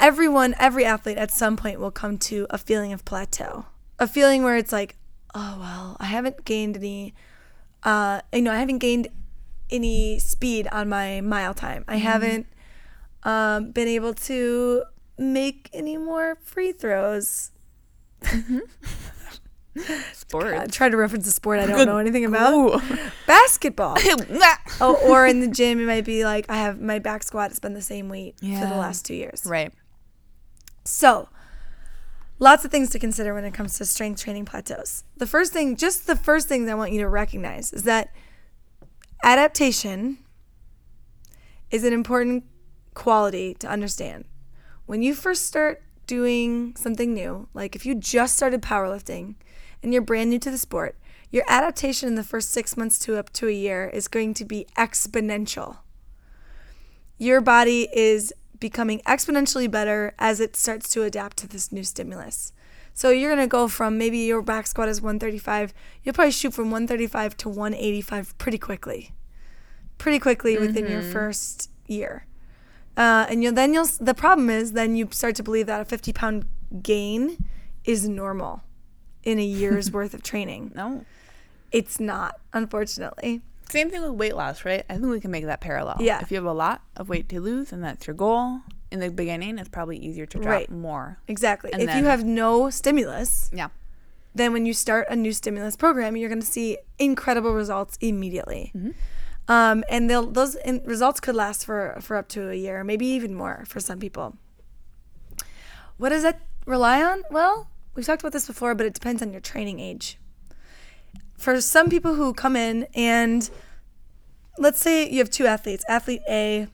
[0.01, 3.66] everyone, every athlete at some point will come to a feeling of plateau,
[3.99, 4.97] a feeling where it's like,
[5.35, 7.14] oh well, I haven't gained any,
[7.83, 9.09] uh, you know, I haven't gained
[9.71, 11.85] any speed on my mile time.
[11.88, 12.47] I haven't
[13.25, 14.85] um, been able to
[15.18, 17.51] make any more free throws.
[20.12, 20.59] Sports.
[20.59, 22.53] I try to reference a sport I don't know anything about.
[22.53, 22.81] Ooh.
[23.27, 23.96] Basketball.
[24.81, 27.59] oh, or in the gym, it might be like I have my back squat has
[27.59, 29.42] been the same weight for the last two years.
[29.46, 29.72] right.
[30.85, 31.29] So,
[32.38, 35.05] lots of things to consider when it comes to strength training plateaus.
[35.16, 38.12] The first thing, just the first thing that I want you to recognize is that
[39.22, 40.18] adaptation
[41.70, 42.44] is an important
[42.94, 44.25] quality to understand.
[44.87, 49.37] When you first start doing something new, like if you just started powerlifting
[49.83, 50.97] and you're brand new to the sport,
[51.31, 54.45] your adaptation in the first six months to up to a year is going to
[54.45, 55.79] be exponential
[57.23, 62.53] your body is becoming exponentially better as it starts to adapt to this new stimulus.
[62.95, 66.53] So you're going to go from maybe your back squat is 135, you'll probably shoot
[66.53, 69.12] from 135 to 185 pretty quickly.
[69.99, 71.12] Pretty quickly within your mm-hmm.
[71.12, 72.27] first year.
[72.96, 75.85] Uh, and you'll then you'll the problem is then you start to believe that a
[75.85, 76.44] 50 pound
[76.83, 77.38] gain
[77.85, 78.62] is normal
[79.22, 80.72] in a year's worth of training.
[80.74, 81.05] No.
[81.70, 83.40] It's not, unfortunately.
[83.70, 84.85] Same thing with weight loss, right?
[84.90, 85.96] I think we can make that parallel.
[86.00, 86.20] Yeah.
[86.20, 89.09] If you have a lot of weight to lose and that's your goal, in the
[89.11, 90.70] beginning, it's probably easier to drop Right.
[90.70, 91.18] more.
[91.28, 91.72] Exactly.
[91.72, 93.68] And if you have no stimulus, Yeah.
[94.35, 98.70] then when you start a new stimulus program, you're going to see incredible results immediately.
[99.48, 103.35] Um, and those in, results could last for, for up to a year, maybe even
[103.35, 104.37] more for some people.
[105.96, 107.22] What does that rely on?
[107.31, 110.18] Well, we've talked about this before, but it depends on your training age.
[111.37, 113.50] For some people who come in and
[114.59, 116.68] let's say you have two athletes, athlete A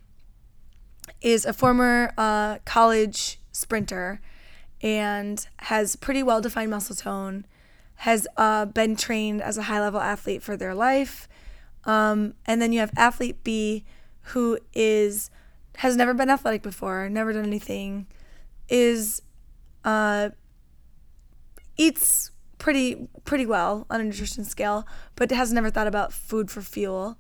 [1.21, 4.21] is a former uh, college sprinter
[4.83, 7.47] and has pretty well defined muscle tone,
[7.97, 11.29] has uh, been trained as a high level athlete for their life.
[11.89, 13.85] Um, and then you have athlete B
[14.21, 15.31] who is
[15.77, 18.07] has never been athletic before, never done anything,
[18.69, 19.23] is
[19.85, 20.29] uh,
[21.79, 26.61] eats pretty pretty well on a nutrition scale, but has never thought about food for
[26.61, 27.17] fuel.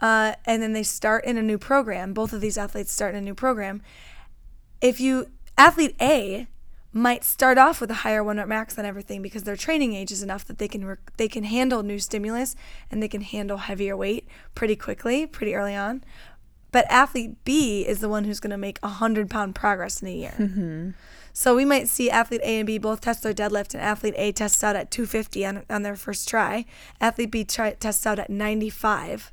[0.00, 2.14] Uh, and then they start in a new program.
[2.14, 3.82] Both of these athletes start in a new program.
[4.80, 6.46] If you athlete A
[6.96, 10.10] might start off with a higher one rep max than everything because their training age
[10.10, 12.56] is enough that they can rec- they can handle new stimulus
[12.90, 16.02] and they can handle heavier weight pretty quickly, pretty early on.
[16.72, 20.08] But athlete B is the one who's going to make a hundred pound progress in
[20.08, 20.34] a year.
[20.38, 20.90] Mm-hmm.
[21.32, 24.32] So we might see athlete A and B both test their deadlift, and athlete A
[24.32, 26.64] tests out at 250 on, on their first try.
[26.98, 29.32] Athlete B try, tests out at 95.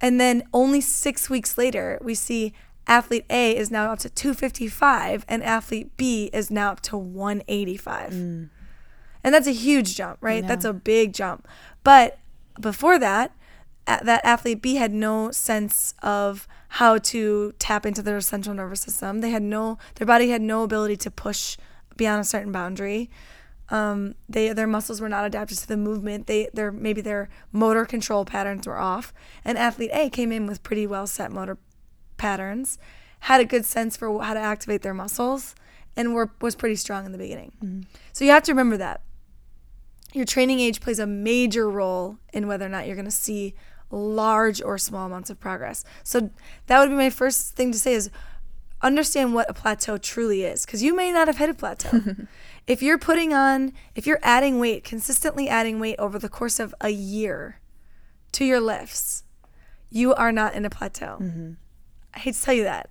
[0.00, 2.54] And then only six weeks later, we see
[2.88, 8.12] athlete A is now up to 255, and athlete B is now up to 185.
[9.24, 10.42] And that's a huge jump, right?
[10.48, 11.46] That's a big jump.
[11.84, 12.18] But
[12.60, 13.32] before that,
[13.86, 19.20] that athlete B had no sense of how to tap into their central nervous system.
[19.20, 21.56] They had no, their body had no ability to push
[21.96, 23.10] beyond a certain boundary.
[23.70, 26.26] Um, they their muscles were not adapted to the movement.
[26.26, 29.12] They their maybe their motor control patterns were off.
[29.44, 31.58] And athlete A came in with pretty well set motor
[32.18, 32.78] patterns,
[33.20, 35.54] had a good sense for how to activate their muscles,
[35.96, 37.52] and were was pretty strong in the beginning.
[37.64, 37.80] Mm-hmm.
[38.12, 39.00] So you have to remember that
[40.12, 43.54] your training age plays a major role in whether or not you're going to see
[43.90, 45.84] large or small amounts of progress.
[46.02, 46.30] So
[46.66, 48.10] that would be my first thing to say is
[48.80, 52.00] understand what a plateau truly is because you may not have hit a plateau.
[52.66, 56.74] if you're putting on if you're adding weight, consistently adding weight over the course of
[56.80, 57.60] a year
[58.32, 59.24] to your lifts,
[59.90, 61.18] you are not in a plateau.
[61.20, 61.52] Mm-hmm.
[62.18, 62.90] I hate to tell you that.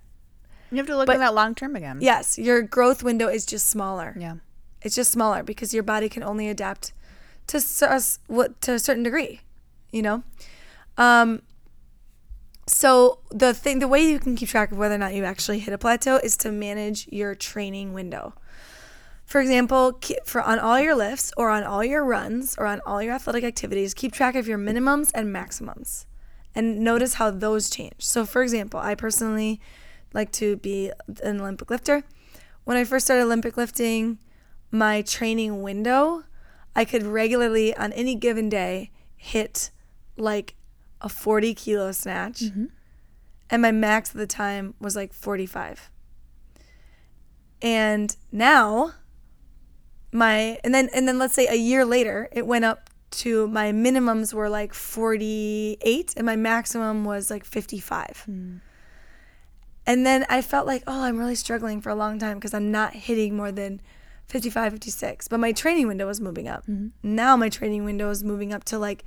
[0.70, 1.98] You have to look But- at that long term again.
[2.00, 4.16] Yes, your growth window is just smaller.
[4.18, 4.36] Yeah.
[4.80, 6.92] It's just smaller because your body can only adapt
[7.48, 9.42] to us- what to a certain degree,
[9.92, 10.22] you know.
[10.96, 11.42] Um,
[12.66, 15.58] so the thing, the way you can keep track of whether or not you actually
[15.58, 18.34] hit a plateau is to manage your training window.
[19.26, 23.02] For example, for on all your lifts or on all your runs or on all
[23.02, 26.06] your athletic activities, keep track of your minimums and maximums
[26.54, 27.94] and notice how those change.
[27.98, 29.60] So for example, I personally
[30.12, 30.90] like to be
[31.22, 32.04] an Olympic lifter.
[32.64, 34.18] When I first started Olympic lifting,
[34.70, 36.24] my training window,
[36.74, 39.70] I could regularly on any given day hit
[40.16, 40.54] like
[41.00, 42.40] a 40 kilo snatch.
[42.40, 42.66] Mm-hmm.
[43.50, 45.90] And my max at the time was like 45.
[47.62, 48.94] And now
[50.12, 53.72] my and then and then let's say a year later it went up to my
[53.72, 58.22] minimums were like 48 and my maximum was like 55.
[58.26, 58.56] Hmm.
[59.86, 62.70] And then I felt like, oh, I'm really struggling for a long time because I'm
[62.70, 63.80] not hitting more than
[64.26, 65.28] 55, 56.
[65.28, 66.64] But my training window was moving up.
[66.66, 66.88] Mm-hmm.
[67.02, 69.04] Now my training window is moving up to like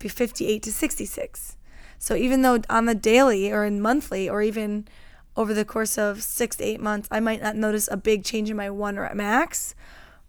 [0.00, 1.56] 58 to 66.
[1.98, 4.88] So even though on the daily or in monthly or even
[5.36, 8.50] over the course of six to eight months, I might not notice a big change
[8.50, 9.74] in my one rep max,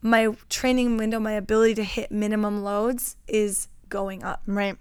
[0.04, 4.42] my training window, my ability to hit minimum loads is going up.
[4.46, 4.76] Right.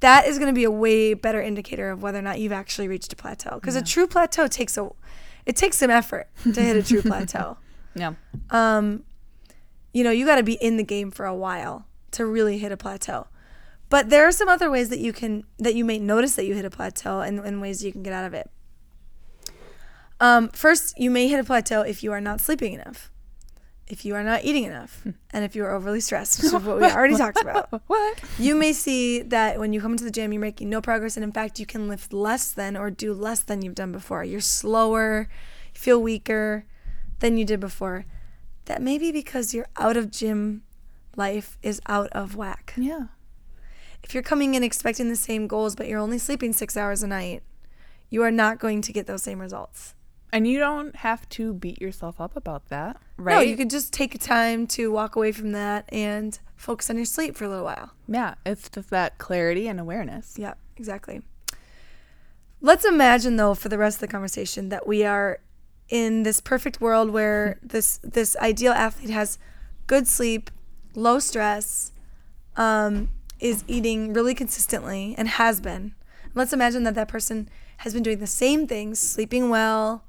[0.00, 2.88] that is going to be a way better indicator of whether or not you've actually
[2.88, 4.88] reached a plateau because a true plateau takes a
[5.46, 7.56] it takes some effort to hit a true plateau.
[7.94, 8.14] Yeah.
[8.50, 9.04] um
[9.92, 12.72] you know you got to be in the game for a while to really hit
[12.72, 13.28] a plateau.
[13.88, 16.54] But there are some other ways that you can that you may notice that you
[16.54, 18.50] hit a plateau and, and ways you can get out of it.
[20.18, 23.10] Um, first you may hit a plateau if you are not sleeping enough
[23.90, 25.10] if you are not eating enough hmm.
[25.32, 28.20] and if you are overly stressed which is what we already talked about What?
[28.38, 31.24] you may see that when you come into the gym, you're making no progress, and
[31.24, 34.24] in fact, you can lift less than or do less than you've done before.
[34.24, 35.28] You're slower,
[35.74, 36.64] you feel weaker
[37.20, 38.06] than you did before.
[38.66, 40.62] That may be because your out of gym
[41.16, 42.74] life is out of whack.
[42.76, 43.06] Yeah.
[44.02, 47.06] If you're coming in expecting the same goals, but you're only sleeping six hours a
[47.06, 47.42] night,
[48.08, 49.94] you are not going to get those same results.
[50.32, 53.34] And you don't have to beat yourself up about that, right?
[53.34, 57.04] No, you could just take time to walk away from that and focus on your
[57.04, 57.90] sleep for a little while.
[58.06, 60.36] yeah, it's just that clarity and awareness.
[60.38, 61.22] Yeah, exactly.
[62.60, 65.40] Let's imagine though for the rest of the conversation that we are
[65.88, 69.38] in this perfect world where this this ideal athlete has
[69.86, 70.50] good sleep,
[70.94, 71.92] low stress,
[72.56, 73.08] um,
[73.40, 75.94] is eating really consistently and has been.
[76.34, 80.04] Let's imagine that that person has been doing the same things, sleeping well,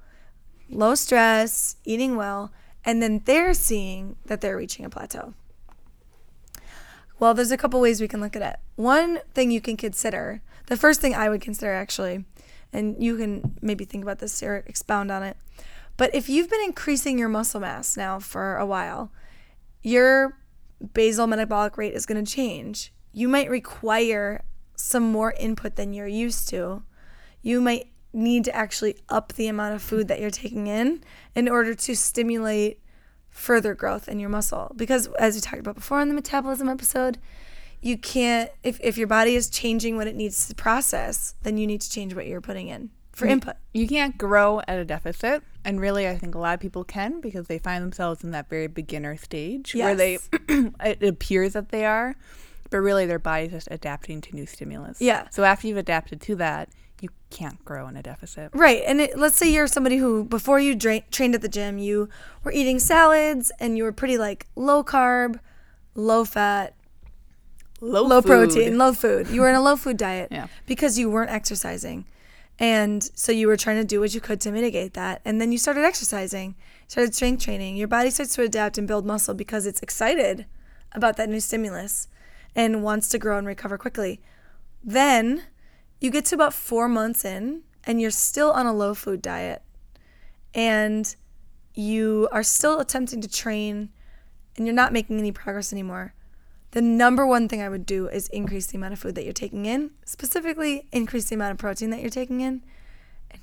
[0.71, 2.51] low stress, eating well,
[2.83, 5.33] and then they're seeing that they're reaching a plateau.
[7.19, 8.59] Well, there's a couple ways we can look at it.
[8.75, 12.25] One thing you can consider, the first thing I would consider actually,
[12.73, 15.37] and you can maybe think about this or expound on it.
[15.97, 19.11] But if you've been increasing your muscle mass now for a while,
[19.83, 20.37] your
[20.93, 22.91] basal metabolic rate is going to change.
[23.13, 24.43] You might require
[24.75, 26.81] some more input than you're used to.
[27.43, 31.03] You might need to actually up the amount of food that you're taking in
[31.35, 32.79] in order to stimulate
[33.29, 34.73] further growth in your muscle.
[34.75, 37.17] Because as we talked about before on the metabolism episode,
[37.81, 41.65] you can't if, if your body is changing what it needs to process, then you
[41.65, 43.55] need to change what you're putting in for input.
[43.73, 45.43] You can't grow at a deficit.
[45.63, 48.49] And really, I think a lot of people can because they find themselves in that
[48.49, 50.17] very beginner stage where they,
[50.49, 52.15] it appears that they are,
[52.69, 55.01] but really their body's just adapting to new stimulus.
[55.01, 55.27] Yeah.
[55.29, 56.69] So after you've adapted to that,
[57.31, 58.51] can't grow in a deficit.
[58.53, 58.83] Right.
[58.85, 62.09] And it, let's say you're somebody who, before you dra- trained at the gym, you
[62.43, 65.39] were eating salads and you were pretty like low carb,
[65.95, 66.75] low fat,
[67.83, 68.27] Low, low food.
[68.27, 69.27] protein, low food.
[69.29, 70.47] You were in a low food diet Yeah.
[70.67, 72.05] because you weren't exercising.
[72.59, 75.21] And so you were trying to do what you could to mitigate that.
[75.25, 76.53] And then you started exercising,
[76.87, 77.77] started strength training.
[77.77, 80.45] Your body starts to adapt and build muscle because it's excited
[80.91, 82.07] about that new stimulus
[82.55, 84.21] and wants to grow and recover quickly.
[84.83, 85.43] Then
[86.01, 89.61] you get to about four months in and you're still on a low food diet
[90.53, 91.15] and
[91.73, 93.89] you are still attempting to train
[94.57, 96.13] and you're not making any progress anymore
[96.71, 99.33] the number one thing I would do is increase the amount of food that you're
[99.33, 102.63] taking in, specifically increase the amount of protein that you're taking in,
[103.29, 103.41] and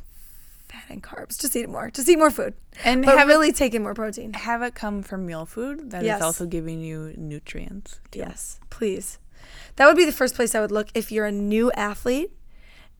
[0.67, 1.39] fat and carbs.
[1.39, 1.91] Just eat more.
[1.91, 4.33] Just eat more food, And but have it- really take in more protein.
[4.33, 6.23] Have it come from meal food that is Yes.
[6.23, 8.01] also giving you nutrients.
[8.11, 8.21] too.
[8.21, 9.19] Yes, please.
[9.77, 12.31] That would be the first place I would look if you're a new athlete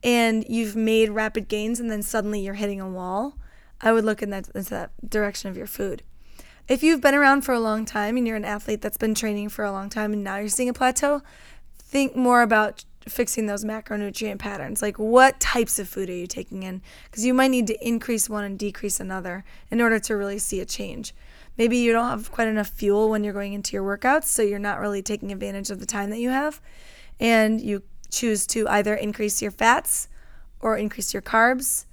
[0.03, 3.37] and you've made rapid gains and then suddenly you're hitting a wall.
[3.81, 6.03] I would look in that that direction of your food.
[6.69, 9.49] If you've been around for a long time and you're an athlete that's been training
[9.49, 11.23] for a long time and now you're seeing a plateau,
[11.79, 14.83] think more about fixing those macronutrient patterns.
[14.83, 16.83] Like, what types of food are you taking in?
[17.05, 20.61] Because you might need to increase one and decrease another in order to really see
[20.61, 21.15] a change.
[21.57, 24.59] Maybe you don't have quite enough fuel when you're going into your workouts, so you're
[24.59, 26.61] not really taking advantage of the time that you have.
[27.19, 30.09] And you choose to either increase your fats
[30.61, 31.85] or increase your carbs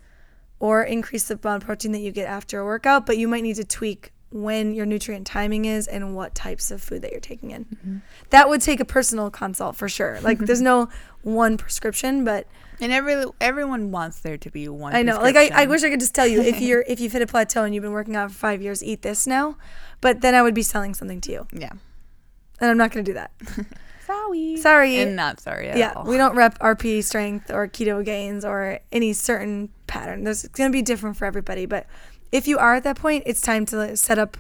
[0.60, 3.44] or increase the amount of protein that you get after a workout, but you might
[3.44, 7.22] need to tweak when your nutrient timing is and what types of food that you're
[7.22, 7.66] taking in.
[7.66, 7.98] Mm-hmm.
[8.32, 10.20] That would take a personal consult for sure.
[10.22, 10.90] Like there's no
[11.22, 12.48] one prescription, but
[12.82, 14.94] and every everyone wants there to be one.
[14.94, 15.22] I know.
[15.22, 17.28] Like I, I wish I could just tell you if you're if you've hit a
[17.28, 19.58] plateau and you've been working out for five years, eat this now.
[20.02, 21.48] But then I would be selling something to you.
[21.54, 21.72] Yeah.
[22.60, 23.32] And I'm not gonna do that.
[24.06, 24.58] sorry.
[24.58, 24.98] Sorry.
[24.98, 25.94] And not sorry yeah.
[25.96, 26.06] All.
[26.06, 30.24] We don't rep RP strength or Ketogains or any certain pattern.
[30.24, 31.66] There's gonna be different for everybody.
[31.66, 31.88] But
[32.32, 34.38] if you are at that point, it's time to set up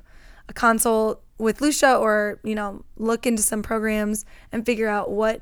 [0.47, 5.41] a consult with Lucia or, you know, look into some programs and figure out what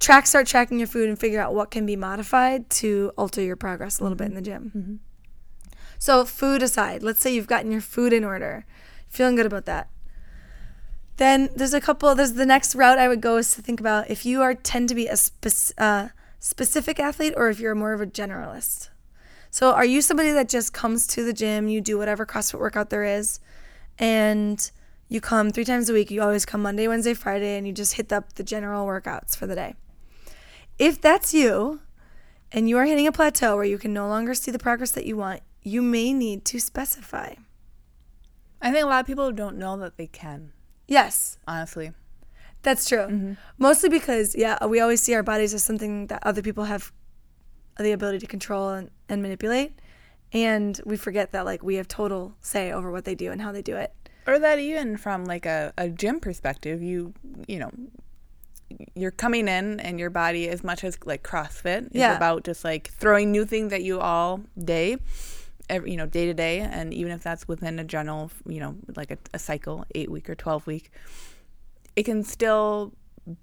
[0.00, 3.56] track start tracking your food and figure out what can be modified to alter your
[3.56, 4.24] progress a little mm-hmm.
[4.24, 4.72] bit in the gym.
[4.76, 4.94] Mm-hmm.
[5.98, 8.64] So, food aside, let's say you've gotten your food in order,
[9.08, 9.88] feeling good about that.
[11.18, 14.08] Then there's a couple, there's the next route I would go is to think about
[14.08, 15.16] if you are tend to be a
[15.76, 18.88] uh, specific athlete or if you're more of a generalist.
[19.50, 22.90] So, are you somebody that just comes to the gym, you do whatever CrossFit workout
[22.90, 23.40] there is,
[23.98, 24.70] and
[25.08, 26.10] you come three times a week?
[26.10, 29.46] You always come Monday, Wednesday, Friday, and you just hit up the general workouts for
[29.46, 29.74] the day.
[30.78, 31.80] If that's you
[32.52, 35.06] and you are hitting a plateau where you can no longer see the progress that
[35.06, 37.34] you want, you may need to specify.
[38.62, 40.52] I think a lot of people don't know that they can.
[40.88, 41.38] Yes.
[41.46, 41.92] Honestly.
[42.62, 43.06] That's true.
[43.06, 43.32] Mm-hmm.
[43.58, 46.92] Mostly because, yeah, we always see our bodies as something that other people have
[47.78, 49.78] the ability to control and, and manipulate.
[50.32, 53.52] And we forget that, like, we have total say over what they do and how
[53.52, 53.94] they do it.
[54.26, 57.14] Or that even from, like, a, a gym perspective, you,
[57.46, 57.70] you know,
[58.94, 62.16] you're coming in and your body as much as like CrossFit is yeah.
[62.16, 64.98] about just like throwing new things at you all day,
[65.68, 68.76] every, you know, day to day, and even if that's within a general, you know,
[68.96, 70.90] like a, a cycle, eight week or twelve week,
[71.96, 72.92] it can still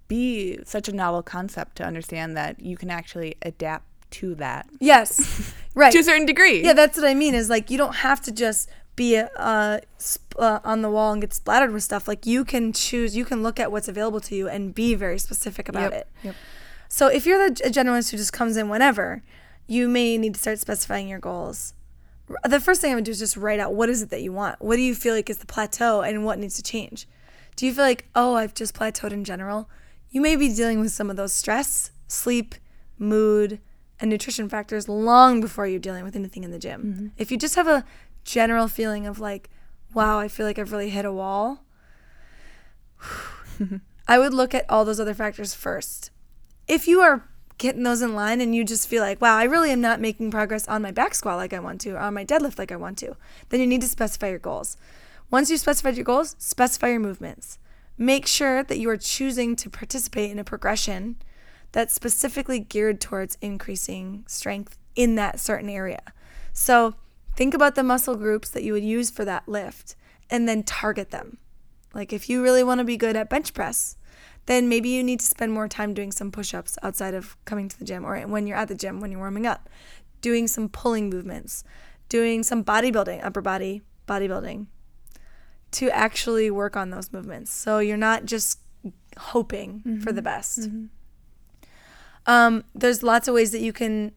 [0.07, 4.67] be such a novel concept to understand that you can actually adapt to that.
[4.79, 5.91] Yes, right.
[5.91, 6.63] to a certain degree.
[6.63, 7.35] Yeah, that's what I mean.
[7.35, 11.21] Is like you don't have to just be uh, sp- uh, on the wall and
[11.21, 12.07] get splattered with stuff.
[12.07, 15.19] Like you can choose, you can look at what's available to you and be very
[15.19, 15.93] specific about yep.
[15.93, 16.07] it.
[16.23, 16.35] Yep.
[16.88, 19.23] So if you're the generalist who just comes in whenever,
[19.67, 21.73] you may need to start specifying your goals.
[22.43, 24.31] The first thing I would do is just write out what is it that you
[24.31, 24.59] want.
[24.59, 27.07] What do you feel like is the plateau and what needs to change?
[27.55, 29.69] Do you feel like, oh, I've just plateaued in general?
[30.09, 32.55] You may be dealing with some of those stress, sleep,
[32.97, 33.59] mood,
[33.99, 36.83] and nutrition factors long before you're dealing with anything in the gym.
[36.83, 37.07] Mm-hmm.
[37.17, 37.85] If you just have a
[38.23, 39.49] general feeling of like,
[39.93, 41.63] wow, I feel like I've really hit a wall,
[44.07, 46.11] I would look at all those other factors first.
[46.67, 49.71] If you are getting those in line and you just feel like, wow, I really
[49.71, 52.25] am not making progress on my back squat like I want to, or on my
[52.25, 53.15] deadlift like I want to,
[53.49, 54.77] then you need to specify your goals.
[55.31, 57.57] Once you've specified your goals, specify your movements.
[57.97, 61.15] Make sure that you are choosing to participate in a progression
[61.71, 66.01] that's specifically geared towards increasing strength in that certain area.
[66.53, 66.95] So,
[67.35, 69.95] Think about the muscle groups that you would use for that lift
[70.29, 71.37] and then target them.
[71.93, 73.97] Like if you really want to be good at bench press,
[74.45, 77.67] then maybe you need to spend more time doing some push ups outside of coming
[77.67, 79.69] to the gym or when you're at the gym, when you're warming up,
[80.21, 81.63] doing some pulling movements,
[82.10, 84.67] doing some bodybuilding, upper body bodybuilding
[85.71, 87.51] to actually work on those movements.
[87.51, 88.60] So you're not just
[89.17, 89.99] hoping mm-hmm.
[90.01, 90.62] for the best.
[90.62, 90.86] Mm-hmm.
[92.27, 94.13] Um, there's lots of ways that you can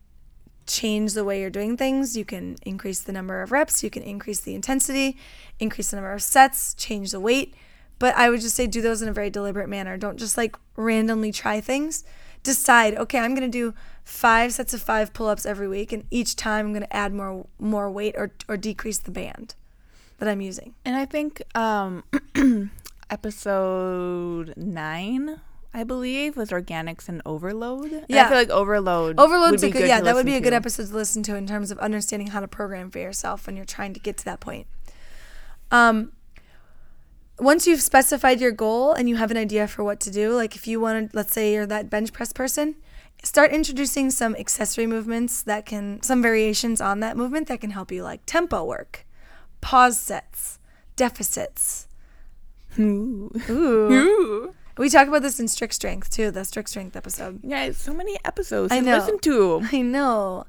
[0.67, 2.17] change the way you're doing things.
[2.17, 5.17] You can increase the number of reps, you can increase the intensity,
[5.59, 7.55] increase the number of sets, change the weight.
[7.99, 9.97] But I would just say do those in a very deliberate manner.
[9.97, 12.05] Don't just like randomly try things.
[12.43, 16.37] Decide, okay, I'm going to do 5 sets of 5 pull-ups every week and each
[16.37, 19.55] time I'm going to add more more weight or or decrease the band
[20.19, 20.75] that I'm using.
[20.85, 22.05] And I think um
[23.11, 25.41] episode 9
[25.75, 27.93] I believe, was organics and overload.
[27.93, 29.21] And yeah, I feel like overload.
[29.21, 30.57] Overload's a good, yeah, that would be a good to.
[30.57, 33.67] episode to listen to in terms of understanding how to program for yourself when you're
[33.67, 34.67] trying to get to that point.
[35.71, 36.13] Um,
[37.39, 40.57] once you've specified your goal and you have an idea for what to do, like
[40.57, 42.77] if you want to, let's say you're that bench press person,
[43.23, 47.93] start introducing some accessory movements that can, some variations on that movement that can help
[47.93, 49.07] you, like tempo work,
[49.61, 50.59] pause sets,
[50.97, 51.87] deficits.
[52.79, 53.31] Ooh.
[53.49, 53.93] Ooh.
[53.93, 54.55] Ooh.
[54.77, 57.41] We talk about this in Strict Strength too, the Strict Strength episode.
[57.43, 58.99] Yeah, so many episodes I know.
[58.99, 59.63] listen to.
[59.73, 60.45] I know,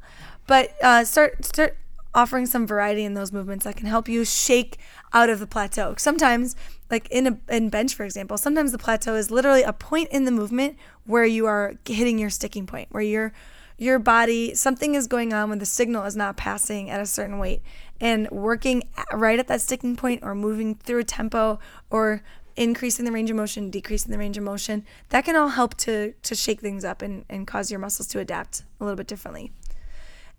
[0.45, 1.77] but uh, start start
[2.13, 4.77] offering some variety in those movements that can help you shake
[5.13, 5.95] out of the plateau.
[5.97, 6.55] Sometimes
[6.89, 10.25] like in a in bench for example sometimes the plateau is literally a point in
[10.25, 13.33] the movement where you are hitting your sticking point where your
[13.79, 17.39] your body something is going on when the signal is not passing at a certain
[17.39, 17.61] weight.
[18.01, 21.59] And working right at that sticking point or moving through a tempo
[21.89, 22.21] or
[22.55, 26.13] increasing the range of motion decreasing the range of motion that can all help to
[26.21, 29.51] to shake things up and, and cause your muscles to adapt a little bit differently.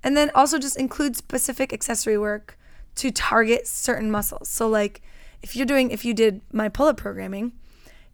[0.03, 2.59] And then also just include specific accessory work
[2.97, 4.49] to target certain muscles.
[4.49, 5.01] So like
[5.43, 7.53] if you're doing if you did my pull-up programming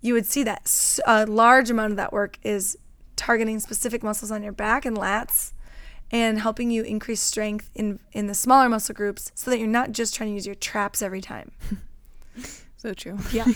[0.00, 2.78] you would see that a large amount of that work is
[3.16, 5.52] targeting specific muscles on your back and lats
[6.10, 9.92] and helping you increase strength in in the smaller muscle groups so that you're not
[9.92, 11.50] just trying to use your traps every time.
[12.78, 13.18] So true.
[13.32, 13.46] Yeah.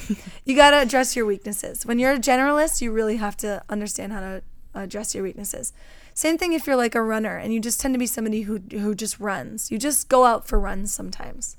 [0.44, 1.84] You got to address your weaknesses.
[1.84, 4.42] When you're a generalist you really have to understand how to
[4.74, 5.72] address your weaknesses.
[6.14, 8.60] Same thing if you're like a runner and you just tend to be somebody who
[8.72, 9.70] who just runs.
[9.70, 11.56] You just go out for runs sometimes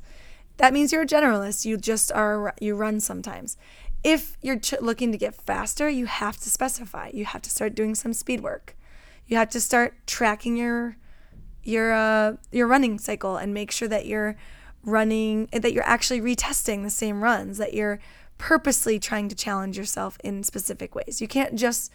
[0.58, 1.66] that means you're a generalist.
[1.66, 3.58] You just are, you run sometimes.
[4.04, 7.12] If you're ch- looking to get faster, you have to specify.
[7.14, 8.76] You have to start doing some speed work.
[9.28, 10.98] You have to start tracking your
[11.64, 14.36] your uh, your running cycle and make sure that you're
[14.84, 18.00] running that you're actually retesting the same runs that you're
[18.38, 21.22] purposely trying to challenge yourself in specific ways.
[21.22, 21.92] You can't just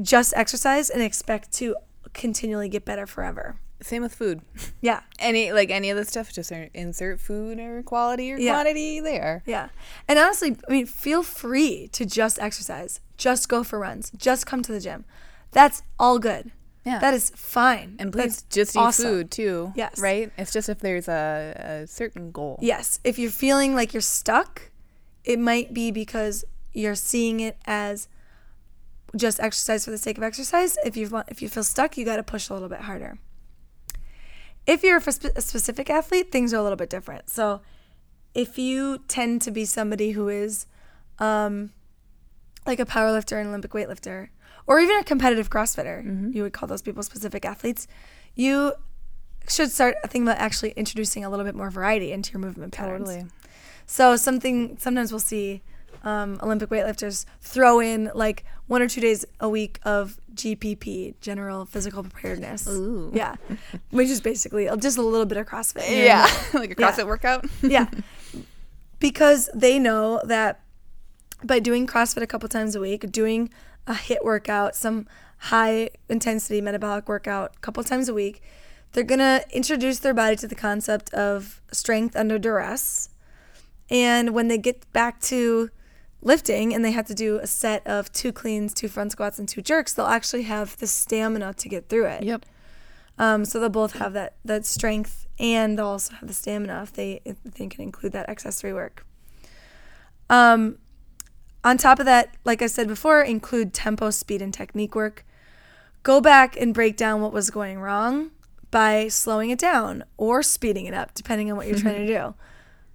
[0.00, 1.74] just exercise and expect to
[2.12, 3.58] continually get better forever.
[3.80, 4.42] Same with food.
[4.80, 5.00] Yeah.
[5.18, 8.52] Any like any of the stuff, just insert food or quality or yeah.
[8.52, 9.42] quantity there.
[9.44, 9.70] Yeah.
[10.06, 13.00] And honestly, I mean, feel free to just exercise.
[13.16, 14.12] Just go for runs.
[14.16, 15.04] Just come to the gym.
[15.50, 16.52] That's all good.
[16.84, 17.00] Yeah.
[17.00, 17.96] That is fine.
[17.98, 19.04] And please That's just eat awesome.
[19.04, 19.72] food too.
[19.74, 19.98] Yes.
[19.98, 20.30] Right?
[20.38, 22.58] It's just if there's a, a certain goal.
[22.62, 23.00] Yes.
[23.02, 24.70] If you're feeling like you're stuck,
[25.24, 28.06] it might be because you're seeing it as
[29.16, 30.78] just exercise for the sake of exercise.
[30.84, 33.18] If you want, if you feel stuck, you got to push a little bit harder.
[34.68, 37.30] If you're a specific athlete, things are a little bit different.
[37.30, 37.62] So
[38.34, 40.66] if you tend to be somebody who is
[41.18, 41.72] um,
[42.66, 44.28] like a powerlifter and Olympic weightlifter,
[44.66, 46.32] or even a competitive CrossFitter, mm-hmm.
[46.34, 47.88] you would call those people specific athletes,
[48.34, 48.74] you
[49.48, 53.08] should start thinking about actually introducing a little bit more variety into your movement patterns.
[53.08, 53.30] Totally.
[53.86, 55.62] So something sometimes we'll see
[56.04, 61.66] um, Olympic weightlifters throw in like one or two days a week of GPP, general
[61.66, 62.66] physical preparedness.
[62.68, 63.10] Ooh.
[63.14, 63.36] Yeah,
[63.90, 65.88] which is basically just a little bit of CrossFit.
[65.88, 67.04] Yeah, like a CrossFit yeah.
[67.04, 67.46] workout.
[67.62, 67.90] yeah,
[68.98, 70.60] because they know that
[71.44, 73.50] by doing CrossFit a couple times a week, doing
[73.86, 75.06] a HIT workout, some
[75.38, 78.42] high intensity metabolic workout a couple times a week,
[78.92, 83.10] they're gonna introduce their body to the concept of strength under duress.
[83.90, 85.70] And when they get back to
[86.20, 89.48] lifting and they have to do a set of two cleans, two front squats, and
[89.48, 92.24] two jerks, they'll actually have the stamina to get through it.
[92.24, 92.46] Yep.
[93.18, 96.92] Um, so they'll both have that that strength and they'll also have the stamina if
[96.92, 99.04] they if they can include that accessory work.
[100.30, 100.78] Um,
[101.64, 105.24] on top of that, like I said before, include tempo, speed, and technique work.
[106.04, 108.30] Go back and break down what was going wrong
[108.70, 112.34] by slowing it down or speeding it up, depending on what you're trying to do.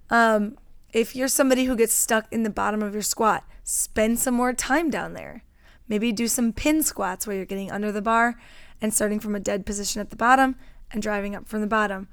[0.10, 0.58] Um,
[0.94, 4.54] if you're somebody who gets stuck in the bottom of your squat, spend some more
[4.54, 5.44] time down there.
[5.88, 8.40] Maybe do some pin squats where you're getting under the bar
[8.80, 10.56] and starting from a dead position at the bottom
[10.92, 12.08] and driving up from the bottom.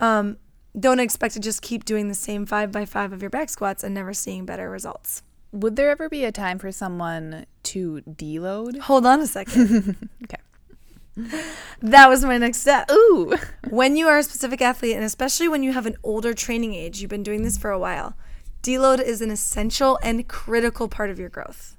[0.00, 0.38] Um,
[0.78, 3.84] don't expect to just keep doing the same five by five of your back squats
[3.84, 5.22] and never seeing better results.
[5.52, 8.80] Would there ever be a time for someone to deload?
[8.80, 10.08] Hold on a second.
[10.24, 10.42] okay
[11.80, 12.90] that was my next step.
[12.90, 13.34] Ooh.
[13.70, 17.00] when you are a specific athlete, and especially when you have an older training age,
[17.00, 18.14] you've been doing this for a while,
[18.62, 21.76] deload is an essential and critical part of your growth.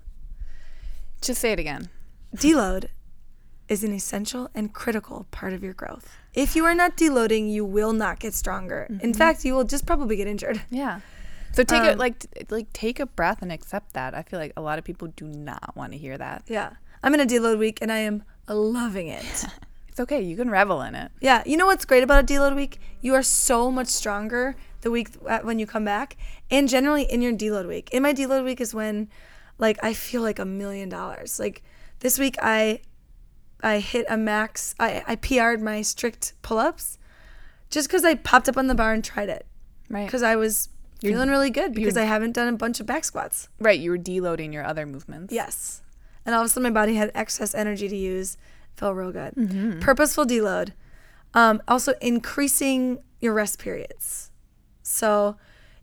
[1.22, 1.90] Just say it again.
[2.36, 2.90] Deload
[3.68, 6.10] is an essential and critical part of your growth.
[6.34, 8.88] If you are not deloading, you will not get stronger.
[8.90, 9.02] Mm-hmm.
[9.02, 10.62] In fact, you will just probably get injured.
[10.70, 11.02] Yeah.
[11.52, 14.14] So take um, it like like take a breath and accept that.
[14.14, 16.44] I feel like a lot of people do not want to hear that.
[16.48, 16.74] Yeah.
[17.02, 18.24] I'm in a deload week and I am
[18.54, 19.46] loving it.
[19.88, 20.22] it's okay.
[20.22, 21.12] You can revel in it.
[21.22, 21.44] Yeah.
[21.46, 22.80] You know what's great about a deload week?
[23.02, 26.16] You are so much stronger the week uh, when you come back,
[26.50, 27.90] and generally in your deload week.
[27.92, 29.10] In my deload week is when,
[29.58, 31.40] like, I feel like a million dollars.
[31.40, 31.64] Like
[32.00, 32.82] this week, I
[33.62, 34.76] I hit a max.
[34.80, 36.98] I I PR'd my strict pull ups,
[37.70, 39.46] just because I popped up on the bar and tried it.
[39.90, 40.06] Right.
[40.06, 40.70] Because I was
[41.02, 43.50] you're, feeling really good because I haven't done a bunch of back squats.
[43.60, 43.80] Right.
[43.80, 45.34] You were deloading your other movements.
[45.34, 45.82] Yes
[46.26, 48.38] and all of a sudden my body had excess energy to use.
[48.76, 49.34] Felt real good.
[49.36, 49.80] Mm-hmm.
[49.80, 50.74] Purposeful deload.
[51.34, 54.32] Um, also increasing your rest periods.
[54.82, 55.36] So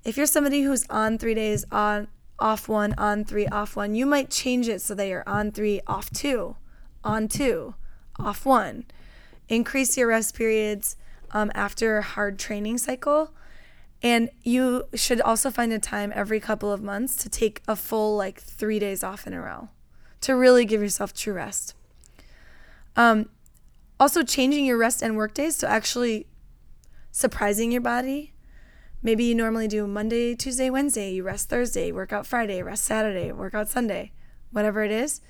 [0.05, 2.09] if you're somebody who's on three days on
[2.39, 5.81] off one, on three, off one, you might change it so that you're on three,
[5.87, 6.57] off two,
[7.03, 7.75] on two,
[8.19, 8.85] off one.
[9.49, 10.97] Increase your rest periods
[11.33, 13.33] um, after a hard training cycle
[14.03, 18.17] And you should also find a time every couple of months to take a full
[18.17, 19.69] like three days off in a row
[20.27, 21.75] to really give yourself true rest.
[22.97, 23.29] Um,
[24.01, 26.27] also, changing your rest and work days, so actually
[27.13, 28.33] surprising your body.
[29.03, 33.31] Maybe you normally do Monday, Tuesday, Wednesday, you rest Thursday, work out Friday, rest Saturday,
[33.31, 34.11] work out Sunday,
[34.51, 35.21] whatever it is.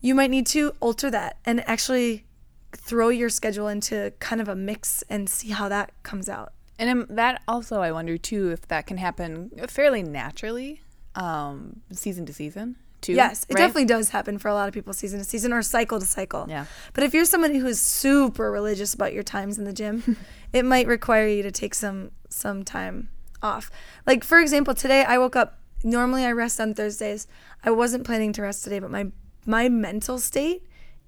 [0.00, 2.26] You might need to alter that and actually
[2.72, 6.52] throw your schedule into kind of a mix and see how that comes out.
[6.76, 10.82] And that also, I wonder too, if that can happen fairly naturally,
[11.14, 12.76] um, season to season.
[13.00, 13.60] Too, Yes, it right?
[13.60, 16.46] definitely does happen for a lot of people season to season or cycle to cycle.
[16.48, 16.66] Yeah.
[16.94, 20.16] But if you're somebody who's super religious about your times in the gym,
[20.52, 23.08] it might require you to take some some time
[23.42, 23.70] off.
[24.06, 27.26] Like for example, today I woke up normally I rest on Thursdays.
[27.64, 29.12] I wasn't planning to rest today, but my
[29.46, 30.64] my mental state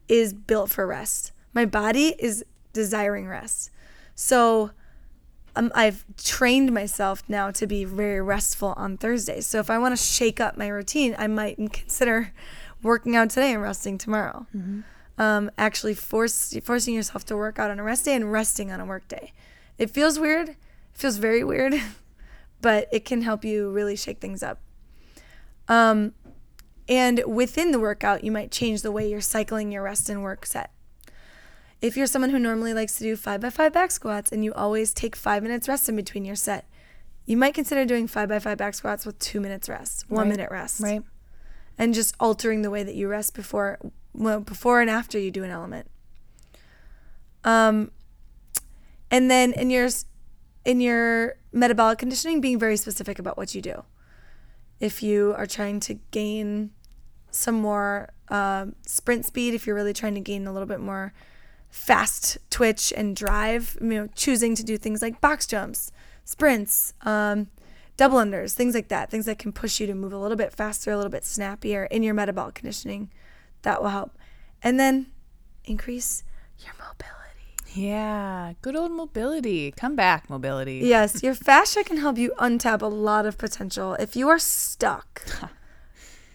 [0.08, 1.32] is built for rest.
[1.52, 3.70] My body is desiring rest.
[4.14, 4.70] So
[5.56, 9.46] um, I've trained myself now to be very restful on Thursdays.
[9.46, 12.32] So if I want to shake up my routine, I might consider
[12.82, 14.46] working out today and resting tomorrow.
[15.18, 18.80] Um, actually, force forcing yourself to work out on a rest day and resting on
[18.80, 19.32] a work day.
[19.76, 20.50] It feels weird.
[20.50, 20.56] It
[20.94, 21.74] feels very weird,
[22.62, 24.60] but it can help you really shake things up.
[25.68, 26.14] Um,
[26.88, 30.46] and within the workout, you might change the way you're cycling your rest and work
[30.46, 30.72] set.
[31.80, 34.52] If you're someone who normally likes to do five by five back squats and you
[34.52, 36.68] always take five minutes rest in between your set,
[37.24, 40.28] you might consider doing five by five back squats with two minutes rest, one Right.
[40.36, 41.02] minute rest, Right.
[41.78, 43.78] and just altering the way that you rest before,
[44.12, 45.88] well, before and after you do an element.
[47.44, 47.90] Um,
[49.10, 49.88] and then in your
[50.66, 53.84] in your metabolic conditioning, being very specific about what you do.
[54.78, 56.72] If you are trying to gain
[57.30, 61.14] some more um sprint speed, if you're really trying to gain a little bit more
[61.70, 65.92] fast twitch and drive, you know, choosing to do things like box jumps,
[66.24, 67.48] sprints, um,
[67.96, 70.52] double unders, things like that, things that can push you to move a little bit
[70.52, 73.10] faster, a little bit snappier in your metabolic conditioning,
[73.62, 74.18] that will help.
[74.62, 75.06] And then
[75.64, 76.24] increase
[76.58, 77.10] your mobility.
[77.72, 78.54] Yeah.
[78.62, 79.72] Good old mobility.
[79.72, 80.78] Come back, mobility.
[80.78, 83.94] Yes, your fascia can help you untap a lot of potential.
[83.94, 85.22] If you are stuck,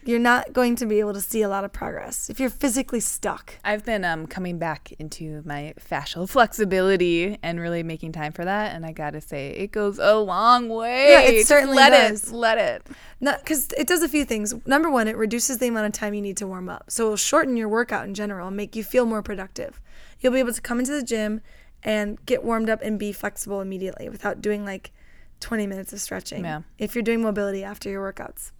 [0.08, 2.30] you're not going to be able to see a lot of progress.
[2.30, 3.56] If you're physically stuck.
[3.64, 8.76] I've been um, coming back into my fascial flexibility and really making time for that.
[8.76, 11.10] And I got to say, it goes a long way.
[11.10, 12.30] Yeah, it Just certainly let does.
[12.30, 12.36] it.
[12.36, 12.88] Let it.
[13.20, 14.54] Because it does a few things.
[14.68, 16.86] Number one, it reduces the amount of time you need to warm up.
[16.90, 19.82] So it'll shorten your workout in general and make you feel more productive.
[20.20, 21.42] You'll be able to come into the gym
[21.84, 24.92] and get warmed up and be flexible immediately without doing like
[25.40, 26.44] 20 minutes of stretching.
[26.44, 26.62] Yeah.
[26.78, 28.52] If you're doing mobility after your workouts.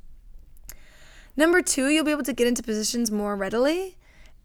[1.38, 3.98] Number two, you'll be able to get into positions more readily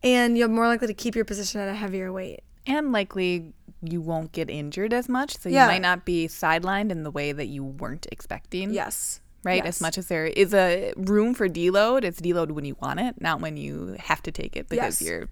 [0.03, 2.41] and you're more likely to keep your position at a heavier weight.
[2.67, 5.39] And likely you won't get injured as much.
[5.39, 8.73] So you might not be sidelined in the way that you weren't expecting.
[8.73, 9.21] Yes.
[9.43, 9.65] Right?
[9.65, 9.77] Yes.
[9.77, 13.21] As much as there is a room for deload, it's deload when you want it,
[13.21, 15.09] not when you have to take it because Yes.
[15.09, 15.29] you're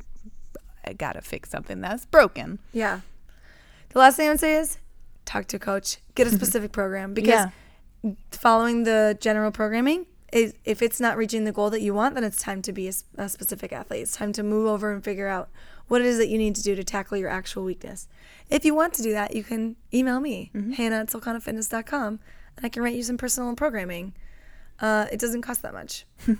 [0.96, 2.58] gotta fix something that's broken.
[2.72, 3.00] Yeah.
[3.90, 4.78] The last thing I would say is
[5.26, 7.50] talk to a coach, get a specific program because
[8.02, 8.12] Yeah.
[8.30, 12.42] following the general programming if it's not reaching the goal that you want, then it's
[12.42, 14.02] time to be a, specific athlete.
[14.02, 15.48] It's time to move over and figure out
[15.86, 18.08] what it is that you need to do to tackle your actual weakness.
[18.50, 22.20] If you want to do that, you can email me, Hannah at solcanafitness.com,
[22.56, 24.14] and I can write you some personal programming.
[24.80, 26.38] Uh, it doesn't cost that much, and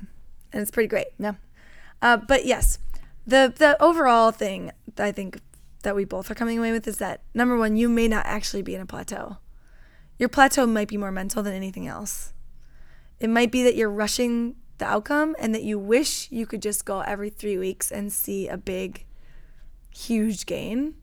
[0.53, 1.09] it's pretty great.
[1.19, 1.37] No.
[2.03, 2.79] Uh, but yes,
[3.27, 5.41] the the overall thing I think
[5.83, 8.63] that we both are coming away with is that number one, you may not actually
[8.63, 9.39] be in a plateau.
[10.19, 12.33] Your plateau might be more mental than anything else.
[13.21, 16.85] It might be that you're rushing the outcome and that you wish you could just
[16.85, 19.05] go every three weeks and see a big,
[19.91, 20.95] huge gain,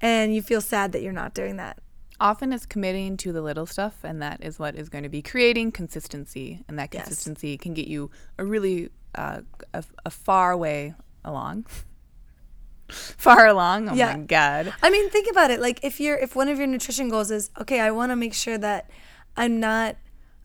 [0.00, 1.78] and you feel sad that you're not doing that.
[2.20, 5.20] Often it's committing to the little stuff, and that is what is going to be
[5.22, 6.62] creating consistency.
[6.68, 7.04] And that Yes.
[7.04, 9.40] consistency can get you a really uh,
[9.74, 10.94] a, a far way
[11.24, 11.66] along.
[12.88, 13.88] far along.
[13.88, 14.16] Oh Yeah.
[14.16, 14.72] my god.
[14.82, 15.60] I mean, think about it.
[15.60, 18.34] Like if you're if one of your nutrition goals is okay, I want to make
[18.34, 18.88] sure that
[19.36, 19.96] I'm not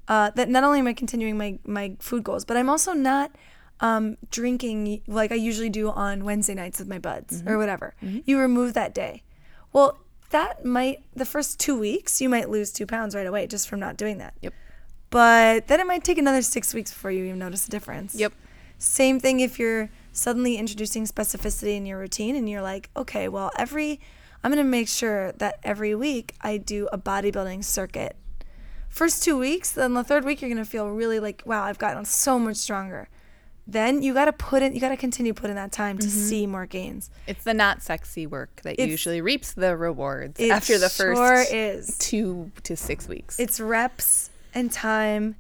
[0.08, 3.32] uh, that not only am I continuing my my food goals, but I'm also not
[3.80, 7.96] um, drinking like I usually do on Wednesday nights with my buds or whatever.
[8.26, 9.24] You remove that day.
[9.74, 10.00] Well,
[10.32, 13.80] that might the first two weeks you might lose two pounds right away just from
[13.80, 14.34] not doing that.
[14.42, 14.54] Yep.
[15.10, 18.16] But then it might take another six weeks before you even notice a difference.
[18.16, 18.34] Yep.
[18.78, 23.52] Same thing if you're suddenly introducing specificity in your routine and you're like, okay, well,
[23.58, 24.00] every,
[24.44, 28.16] I'm going to make sure that every week I do a bodybuilding circuit.
[28.92, 31.80] First two weeks, then the third week, you're going to feel really like, wow, I've
[31.80, 33.08] gotten so much stronger.
[33.68, 36.20] then you got to put in you got to continue putting that time to mm-hmm.
[36.30, 37.10] see more gains.
[37.28, 41.44] It's the not sexy work that It's- usually reaps the rewards after the first sure
[41.50, 41.98] is.
[41.98, 43.40] two to six weeks.
[43.40, 45.36] It's reps and time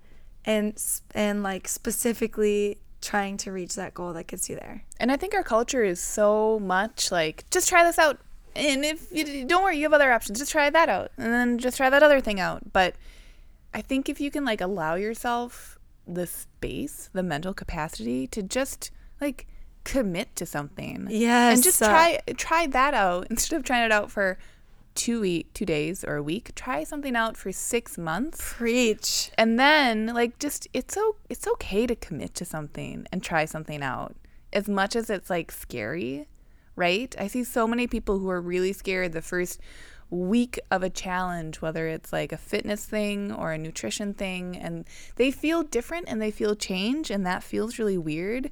[0.45, 0.81] and
[1.13, 4.83] and like specifically trying to reach that goal that gets you there.
[4.99, 8.19] And I think our culture is so much like, just try this out.
[8.55, 10.37] And if you don't worry, you have other options.
[10.39, 11.11] Just try that out.
[11.17, 12.71] And then just try that other thing out.
[12.71, 12.95] But
[13.73, 18.91] I think if you can like allow yourself the space, the mental capacity to just
[19.19, 19.47] like
[19.83, 21.07] commit to something.
[21.09, 21.55] Yes.
[21.55, 24.37] And just uh, try try that out instead of trying it out for
[24.93, 26.53] two week, two days or a week.
[26.55, 29.31] Try something out for six months preach.
[29.37, 33.81] and then like just it's so it's okay to commit to something and try something
[33.81, 34.15] out
[34.53, 36.27] as much as it's like scary
[36.75, 39.59] right i see so many people who are really scared the first
[40.11, 44.85] week of a challenge whether it's like a fitness thing or a nutrition thing and
[45.15, 48.51] they feel different and they feel change and that feels really weird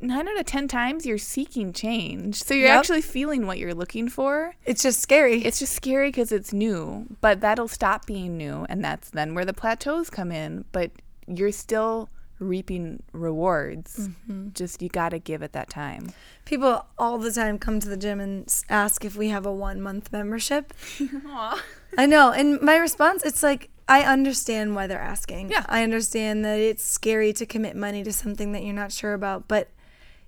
[0.00, 2.78] nine out of ten times you're seeking change so you're Yep.
[2.78, 5.42] actually feeling what you're looking for It's just scary.
[5.44, 9.44] it's just scary because it's new, but that'll stop being new, and that's then where
[9.44, 10.64] the plateaus come in.
[10.72, 10.90] But
[11.26, 12.08] you're still
[12.38, 14.08] reaping rewards.
[14.08, 14.48] Mm-hmm.
[14.54, 16.12] Just you got to give it that time.
[16.44, 19.80] People all the time come to the gym and ask if we have a one
[19.80, 20.74] month membership.
[21.96, 22.32] I know.
[22.32, 25.50] And my response, it's like, I understand why they're asking.
[25.50, 25.64] Yeah.
[25.68, 29.46] I understand that it's scary to commit money to something that you're not sure about,
[29.46, 29.68] but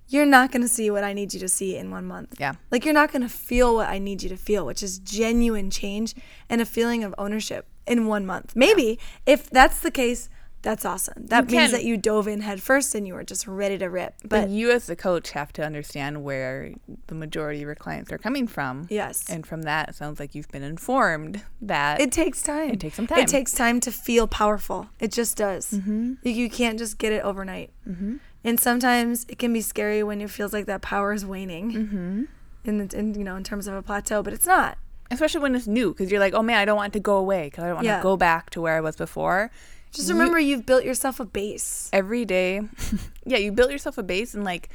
[0.07, 2.35] you're not going to see what I need you to see in one month.
[2.39, 2.53] Yeah.
[2.71, 5.69] Like, you're not going to feel what I need you to feel, which is genuine
[5.69, 6.15] change
[6.49, 8.55] and a feeling of ownership in one month.
[8.55, 10.29] Maybe if that's the case,
[10.67, 11.25] that's awesome.
[11.27, 13.87] That You means that you dove in head first and you were just ready to
[13.89, 14.15] rip.
[14.21, 16.73] But But you, as the coach, have to understand where
[17.07, 18.85] the majority of your clients are coming from.
[18.89, 19.29] yes.
[19.29, 22.71] And from that, it sounds like you've been informed that It takes time.
[22.71, 23.19] It takes some time.
[23.19, 24.89] It takes time to feel powerful.
[24.99, 25.71] It just does.
[25.71, 26.13] Mm-hmm.
[26.23, 27.71] You, you can't just get it overnight.
[27.89, 28.17] Mm-hmm.
[28.43, 31.71] And sometimes it can be scary when it feels like that power is waning.
[31.71, 32.23] Mm-hmm.
[32.65, 34.77] In, in you know in terms of a plateau, but it's not.
[35.09, 37.15] especially when it's new, because you're like, oh man, I don't want it to go
[37.15, 37.97] away, because I don't want Yeah.
[37.97, 39.49] to go back to where I was before.
[39.91, 41.89] Just remember, you've built yourself a base.
[41.93, 42.61] every day
[43.25, 44.69] yeah you built yourself a base and like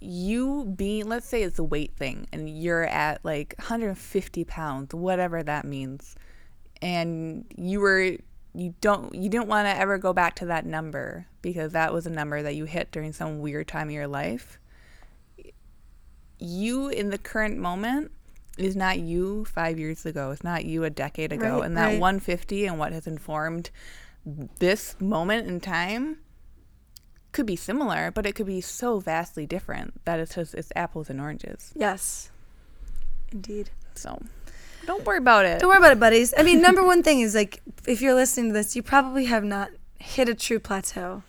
[0.00, 5.42] you being let's say it's a weight thing and you're at like 150 pounds whatever
[5.42, 6.14] that means
[6.82, 8.16] and you were
[8.54, 12.06] you don't you didn't want to ever go back to that number because that was
[12.06, 14.58] a number that you hit during some weird time of your life
[16.38, 18.10] you in the current moment
[18.58, 21.86] is not you five years ago it's not you a decade ago Right, and that
[21.86, 22.00] right.
[22.00, 23.70] 150 and what has informed
[24.58, 26.18] this moment in time
[27.32, 31.08] could be similar, but it could be so vastly different that it's just it's apples
[31.10, 31.72] and oranges.
[31.74, 32.30] Yes,
[33.32, 33.70] indeed.
[33.94, 34.22] So
[34.86, 35.60] don't worry about it.
[35.60, 36.34] Don't worry about it, buddies.
[36.36, 39.44] I mean, number one thing is like if you're listening to this, you probably have
[39.44, 41.22] not hit a true plateau.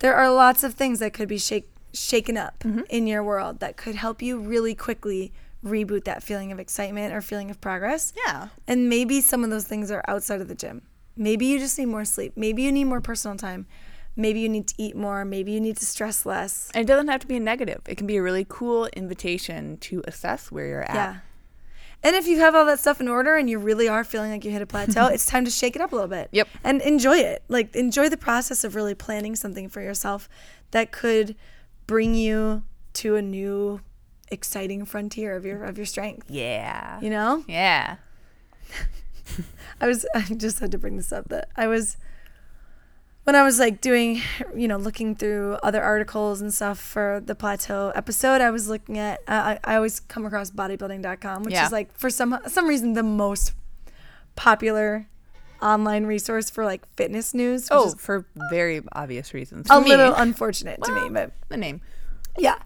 [0.00, 2.80] There are lots of things that could be shake, shaken up mm-hmm.
[2.90, 5.32] in your world that could help you really quickly
[5.64, 8.12] reboot that feeling of excitement or feeling of progress.
[8.26, 8.48] Yeah.
[8.66, 10.82] And maybe some of those things are outside of the gym.
[11.16, 12.32] Maybe you just need more sleep.
[12.36, 13.66] Maybe you need more personal time.
[14.16, 15.24] Maybe you need to eat more.
[15.24, 16.70] Maybe you need to stress less.
[16.74, 17.80] And it doesn't have to be a negative.
[17.86, 20.94] It can be a really cool invitation to assess where you're at.
[20.94, 21.16] Yeah.
[22.04, 24.44] And if you have all that stuff in order and you really are feeling like
[24.44, 26.28] you hit a plateau, it's time to shake it up a little bit.
[26.32, 26.48] Yep.
[26.64, 27.42] And enjoy it.
[27.48, 30.28] Like enjoy the process of really planning something for yourself
[30.72, 31.36] that could
[31.86, 33.80] bring you to a new
[34.30, 36.30] exciting frontier of your of your strength.
[36.30, 37.00] Yeah.
[37.00, 37.44] You know?
[37.46, 37.96] Yeah.
[39.80, 41.96] I was I just had to bring this up that I was
[43.24, 44.20] when I was like doing
[44.56, 48.98] you know looking through other articles and stuff for the plateau episode I was looking
[48.98, 51.66] at I, I always come across bodybuilding.com which Yeah.
[51.66, 53.52] is like for some some reason the most
[54.36, 55.06] popular
[55.60, 59.68] online resource for like fitness news which Oh, is for very obvious reasons.
[59.70, 61.80] a me, little unfortunate to me but the name.
[62.38, 62.58] yeah.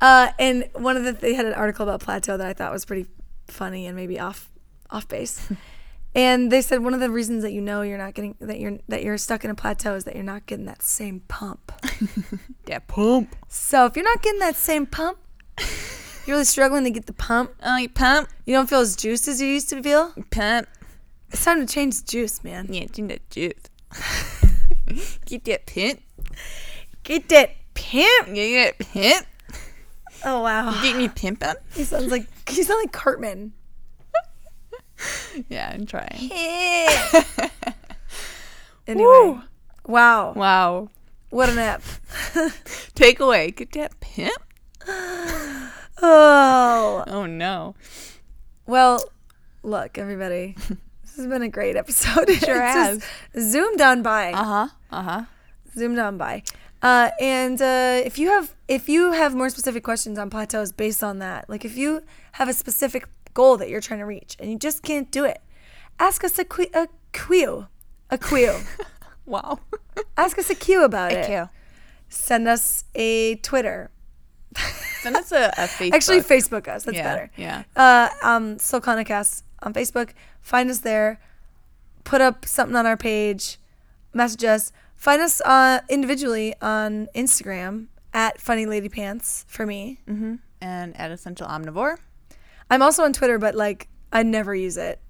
[0.00, 2.84] Uh, and one of the they had an article about plateau that I thought was
[2.84, 3.06] pretty
[3.48, 4.48] funny and maybe off
[4.90, 5.52] off base.
[6.14, 8.78] and they said one of the reasons that you know you're not getting that you're
[8.88, 11.72] that you're stuck in a plateau is that you're not getting that same pump.
[12.68, 13.34] Yeah, pump.
[13.48, 15.16] so if you're not getting that same pump,
[16.26, 17.52] you're really struggling to get the pump.
[17.62, 20.12] Oh, you pump, You don't feel as juiced as you used to feel.
[20.30, 20.68] pump.
[21.30, 22.66] It's time to change the juice, man.
[22.70, 23.54] Yeah, drink that juice.
[25.26, 26.00] Get that pimp.
[27.04, 28.34] Get that pimp.
[28.34, 29.26] Get that pimp.
[30.24, 30.70] Oh wow.
[30.74, 31.54] You get me pimping.
[31.74, 33.52] He sounds like he sounds like Cartman.
[35.48, 36.30] Yeah, I'm trying.
[38.88, 39.04] Anyway.
[39.04, 39.42] Woo.
[39.86, 40.32] Wow.
[40.32, 40.88] Wow.
[41.28, 41.82] What an app.
[42.94, 43.50] Take away.
[43.50, 44.42] Get that pimp.
[46.00, 47.02] Oh.
[47.08, 47.74] Oh no.
[48.66, 49.02] Well,
[49.64, 50.54] look, everybody.
[51.02, 52.30] This has been a great episode.
[52.30, 53.00] It Sure just
[53.36, 54.30] zoomed on by.
[54.30, 54.68] Uh huh.
[54.92, 55.22] Uh huh.
[55.76, 56.44] Zoomed on by.
[56.80, 61.02] Uh, and uh, if you have if you have more specific questions on plateaus based
[61.02, 63.08] on that, like if you have a specific
[63.38, 65.40] goal that you're trying to reach and you just can't do it,
[66.00, 67.68] ask us a que- a queue,
[68.10, 68.58] a queue.
[69.28, 69.58] Wow.
[70.16, 71.26] ask us a queue about it.
[71.26, 71.50] Queue.
[72.08, 73.90] Send us a Twitter.
[75.02, 75.92] Send us a, a Facebook.
[75.92, 76.84] Actually, Facebook us.
[76.84, 77.30] That's yeah, better.
[77.36, 77.64] Yeah.
[77.76, 80.12] Uh, um, Solcana Cast on Facebook.
[80.40, 81.20] Find us there.
[82.04, 83.58] Put up something on our page.
[84.14, 84.72] Message us.
[84.96, 90.00] Find us uh, individually on Instagram at Funny Lady Pants for me.
[90.08, 90.36] Mm-hmm.
[90.62, 91.98] And at Essential Omnivore.
[92.70, 95.00] I'm also on Twitter, but like I never use it.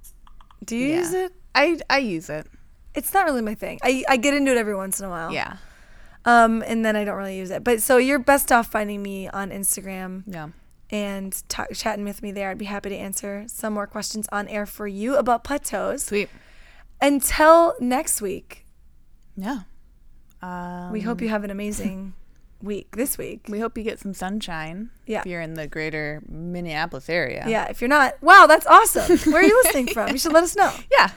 [0.65, 0.97] Do you Yeah.
[0.99, 1.33] use it?
[1.55, 2.47] I I use it.
[2.95, 3.79] It's not really my thing.
[3.83, 5.33] I, I get into it every once in a while.
[5.33, 5.57] Yeah.
[6.25, 7.63] Um, and then I don't really use it.
[7.65, 10.49] But so you're best off finding me on Instagram Yeah.
[10.91, 12.51] and talk, chatting with me there.
[12.51, 16.03] I'd be happy to answer some more questions on air for you about plateaus.
[16.05, 16.29] Sweet.
[17.01, 18.67] Until next week,
[19.37, 19.61] Yeah.
[20.43, 22.15] Um, we hope you have an amazing
[22.63, 23.47] week this week.
[23.49, 24.91] we hope you get some sunshine.
[25.07, 25.21] Yeah.
[25.21, 27.45] If you're in the greater Minneapolis area.
[27.47, 29.19] Yeah, if you're not, wow, that's awesome.
[29.33, 30.11] Where are you listening from?
[30.11, 30.73] You should let us know.
[30.91, 31.11] Yeah.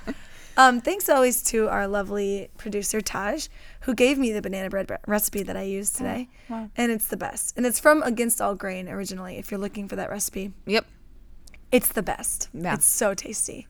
[0.57, 3.47] Um, thanks always to our lovely producer Taj,
[3.81, 6.69] who gave me the banana bread re- recipe that I used today, wow.
[6.75, 7.55] and it's the best.
[7.55, 9.37] And it's from Against All Grain originally.
[9.37, 10.85] If you're looking for that recipe, Yep.
[11.71, 12.49] it's the best.
[12.53, 12.73] Yeah.
[12.73, 13.67] It's so tasty.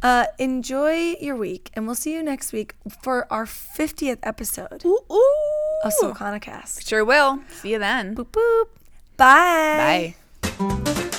[0.00, 5.00] Uh, enjoy your week, and we'll see you next week for our 50th episode Ooh,
[5.10, 5.65] ooh.
[5.84, 6.86] Of Solcana Cast.
[6.86, 7.40] Sure will.
[7.50, 8.14] See you then.
[8.16, 8.66] Boop boop.
[9.16, 10.14] Bye.
[10.42, 10.48] Bye.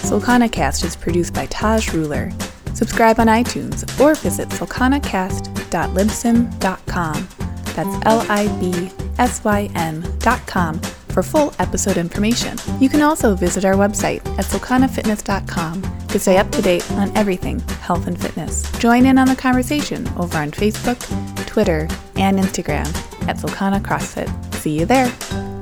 [0.08, 2.32] Solcana Cast is produced by Taj Ruler.
[2.74, 7.28] Subscribe on iTunes or visit solcanacast.libsyn.com.
[7.76, 8.90] That's L I B
[9.20, 10.82] S Y N.com
[11.18, 12.56] for full episode information.
[12.80, 17.60] You can also visit our website at solcanafitness.com to stay up to date on everything
[17.82, 18.72] health and fitness.
[18.78, 21.00] Join in on the conversation over on Facebook,
[21.48, 21.88] Twitter,
[22.18, 22.88] and Instagram
[23.28, 24.30] at Solcana CrossFit.
[24.56, 25.57] See you there.